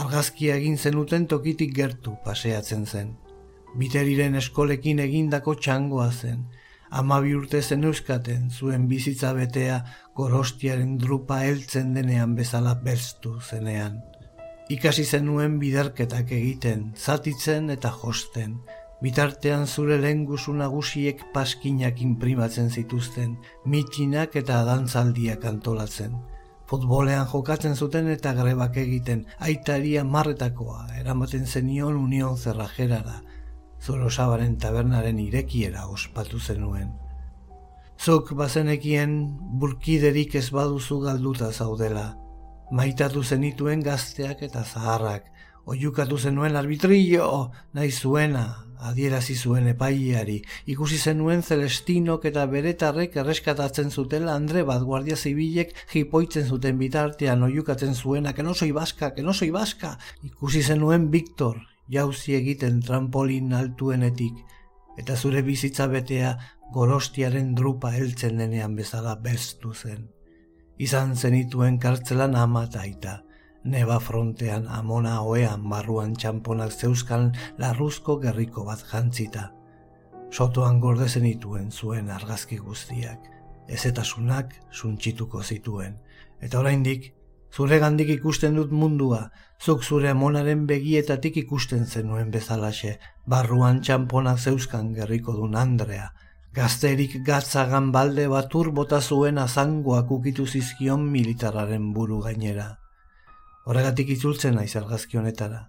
Argazkia 0.00 0.54
egin 0.56 0.78
zenuten 0.78 1.26
tokitik 1.28 1.74
gertu 1.76 2.14
paseatzen 2.24 2.86
zen. 2.86 3.10
Biteriren 3.76 4.38
eskolekin 4.40 5.02
egindako 5.04 5.58
txangoa 5.60 6.08
zen. 6.12 6.46
Ama 7.02 7.20
bi 7.20 7.34
urte 7.36 7.60
zen 7.60 7.84
euskaten, 7.90 8.48
zuen 8.48 8.88
bizitza 8.88 9.34
betea 9.36 9.82
gorostiaren 10.16 10.96
drupa 11.04 11.42
heltzen 11.44 11.92
denean 11.92 12.32
bezala 12.38 12.72
berztu 12.88 13.34
zenean. 13.40 14.00
Ikasi 14.72 15.04
zenuen 15.04 15.58
biderketak 15.60 16.32
egiten, 16.32 16.94
zatitzen 16.96 17.68
eta 17.76 17.92
josten, 18.00 18.62
Bitartean 19.02 19.66
zure 19.66 19.96
lengusu 19.98 20.52
nagusiek 20.54 21.24
paskinak 21.34 21.98
inprimatzen 22.04 22.68
zituzten, 22.70 23.32
mitinak 23.66 24.36
eta 24.38 24.60
dantzaldiak 24.68 25.44
antolatzen. 25.50 26.14
Futbolean 26.70 27.26
jokatzen 27.26 27.74
zuten 27.74 28.06
eta 28.12 28.30
grebak 28.36 28.78
egiten, 28.78 29.24
aitaria 29.42 30.04
marretakoa, 30.06 30.86
eramaten 31.00 31.46
zenion 31.46 31.98
union 31.98 32.38
zerrajerara, 32.38 33.18
zoro 33.82 34.10
sabaren 34.10 34.54
tabernaren 34.62 35.18
irekiera 35.18 35.88
ospatu 35.90 36.38
zenuen. 36.38 36.94
Zuk 37.98 38.32
bazenekien 38.38 39.18
burkiderik 39.58 40.38
ez 40.38 40.48
baduzu 40.54 41.00
galduta 41.02 41.50
zaudela, 41.52 42.06
maitatu 42.70 43.22
zenituen 43.22 43.82
gazteak 43.82 44.46
eta 44.46 44.62
zaharrak, 44.62 45.26
oiukatu 45.66 46.18
zenuen 46.18 46.56
arbitrillo, 46.56 47.50
nahi 47.72 47.90
zuena, 47.92 48.44
adierazi 48.82 49.34
zuen 49.36 49.68
epaileari, 49.70 50.40
ikusi 50.72 50.98
zenuen 50.98 51.42
Celestinok 51.46 52.24
eta 52.30 52.46
beretarrek 52.50 53.14
erreskatatzen 53.22 53.90
zutela 53.90 54.34
Andre 54.34 54.64
bat 54.66 54.82
guardia 54.82 55.16
zibilek 55.16 55.74
jipoitzen 55.92 56.48
zuten 56.48 56.78
bitartean 56.80 57.42
oiukatzen 57.46 57.94
zuena, 57.94 58.32
que 58.32 58.42
no 58.42 58.54
soy 58.54 58.72
vasca, 58.72 59.12
que 59.14 59.22
no 59.22 59.32
soy 59.32 59.50
vasca, 59.50 59.98
ikusi 60.22 60.62
zenuen 60.62 61.10
Victor, 61.10 61.60
jauzi 61.88 62.34
egiten 62.34 62.80
trampolin 62.82 63.52
altuenetik, 63.54 64.42
eta 64.98 65.16
zure 65.16 65.42
bizitza 65.46 65.86
betea 65.86 66.34
gorostiaren 66.74 67.54
drupa 67.54 67.92
heltzen 67.94 68.42
denean 68.42 68.74
bezala 68.74 69.14
bestu 69.14 69.74
zen. 69.74 70.08
Izan 70.82 71.14
zenituen 71.14 71.78
kartzelan 71.78 72.34
ama 72.34 72.66
aita, 72.80 73.22
neba 73.64 73.98
frontean 74.00 74.66
amona 74.68 75.20
oean 75.22 75.68
barruan 75.70 76.14
txamponak 76.14 76.72
zeuskan 76.72 77.32
larruzko 77.58 78.18
gerriko 78.22 78.64
bat 78.66 78.82
jantzita. 78.90 79.50
Sotoan 80.32 80.80
gorde 80.80 81.08
zenituen 81.08 81.70
zuen 81.70 82.10
argazki 82.10 82.58
guztiak, 82.58 83.28
ezetasunak 83.68 84.54
suntxituko 84.72 85.42
zituen, 85.42 85.98
eta 86.40 86.58
oraindik 86.58 87.12
zure 87.52 87.78
gandik 87.78 88.08
ikusten 88.08 88.56
dut 88.56 88.72
mundua, 88.72 89.30
zuk 89.60 89.84
zure 89.84 90.08
amonaren 90.10 90.66
begietatik 90.66 91.36
ikusten 91.44 91.86
zenuen 91.86 92.30
bezalaxe, 92.32 92.98
barruan 93.26 93.82
txamponak 93.82 94.40
zeuskan 94.40 94.92
gerriko 94.96 95.36
dun 95.36 95.54
Andrea, 95.54 96.10
gazterik 96.56 97.20
gatzagan 97.24 97.92
balde 97.92 98.26
batur 98.28 98.72
bota 98.72 99.00
zuen 99.00 99.38
azangoak 99.38 100.10
ukitu 100.10 100.46
zizkion 100.46 101.04
militararen 101.12 101.92
buru 101.92 102.20
gainera. 102.24 102.81
Horregatik 103.62 104.08
itzultzen 104.16 104.56
naiz 104.58 104.72
argazki 104.78 105.18
honetara, 105.20 105.60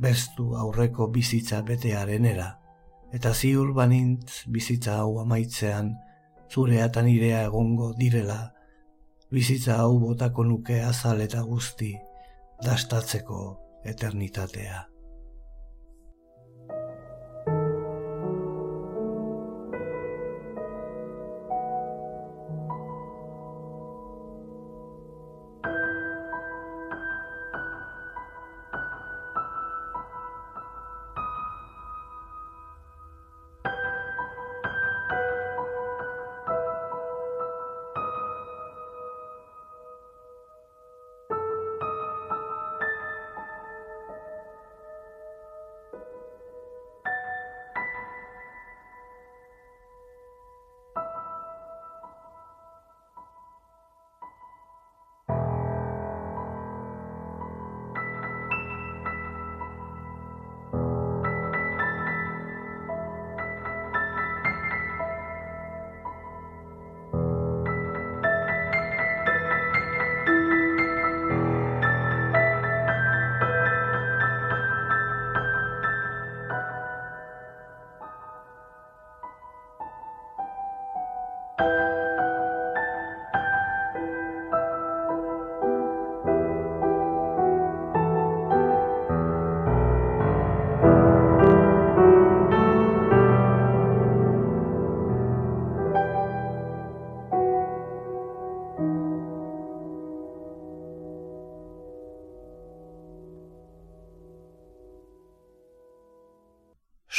bestu 0.00 0.54
aurreko 0.56 1.10
bizitza 1.12 1.60
betearenera, 1.66 2.46
eta 3.12 3.34
ziur 3.34 3.74
banintz 3.76 4.46
bizitza 4.54 4.96
hau 5.02 5.18
amaitzean, 5.20 5.92
zurea 6.50 6.88
eta 6.88 7.02
nirea 7.04 7.42
egongo 7.50 7.92
direla, 8.00 8.38
bizitza 9.34 9.76
hau 9.82 9.98
botako 10.00 10.48
nuke 10.48 10.80
azal 10.82 11.20
eta 11.20 11.44
guzti, 11.44 11.92
dastatzeko 12.64 13.44
eternitatea. 13.84 14.93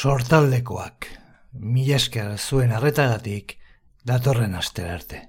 Sortaldekoak. 0.06 1.08
Mila 1.58 1.96
esker 1.98 2.28
zuen 2.38 2.70
arretagatik 2.78 3.56
datorren 4.06 4.54
astera 4.54 4.94
arte. 5.00 5.22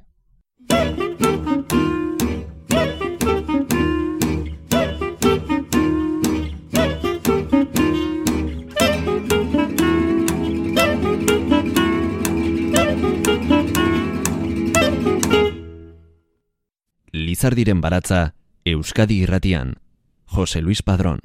Lizardiren 17.12 17.80
baratza 17.80 18.34
Euskadi 18.66 19.22
Irratian. 19.24 19.78
Jose 20.26 20.60
Luis 20.60 20.82
Padrón. 20.82 21.24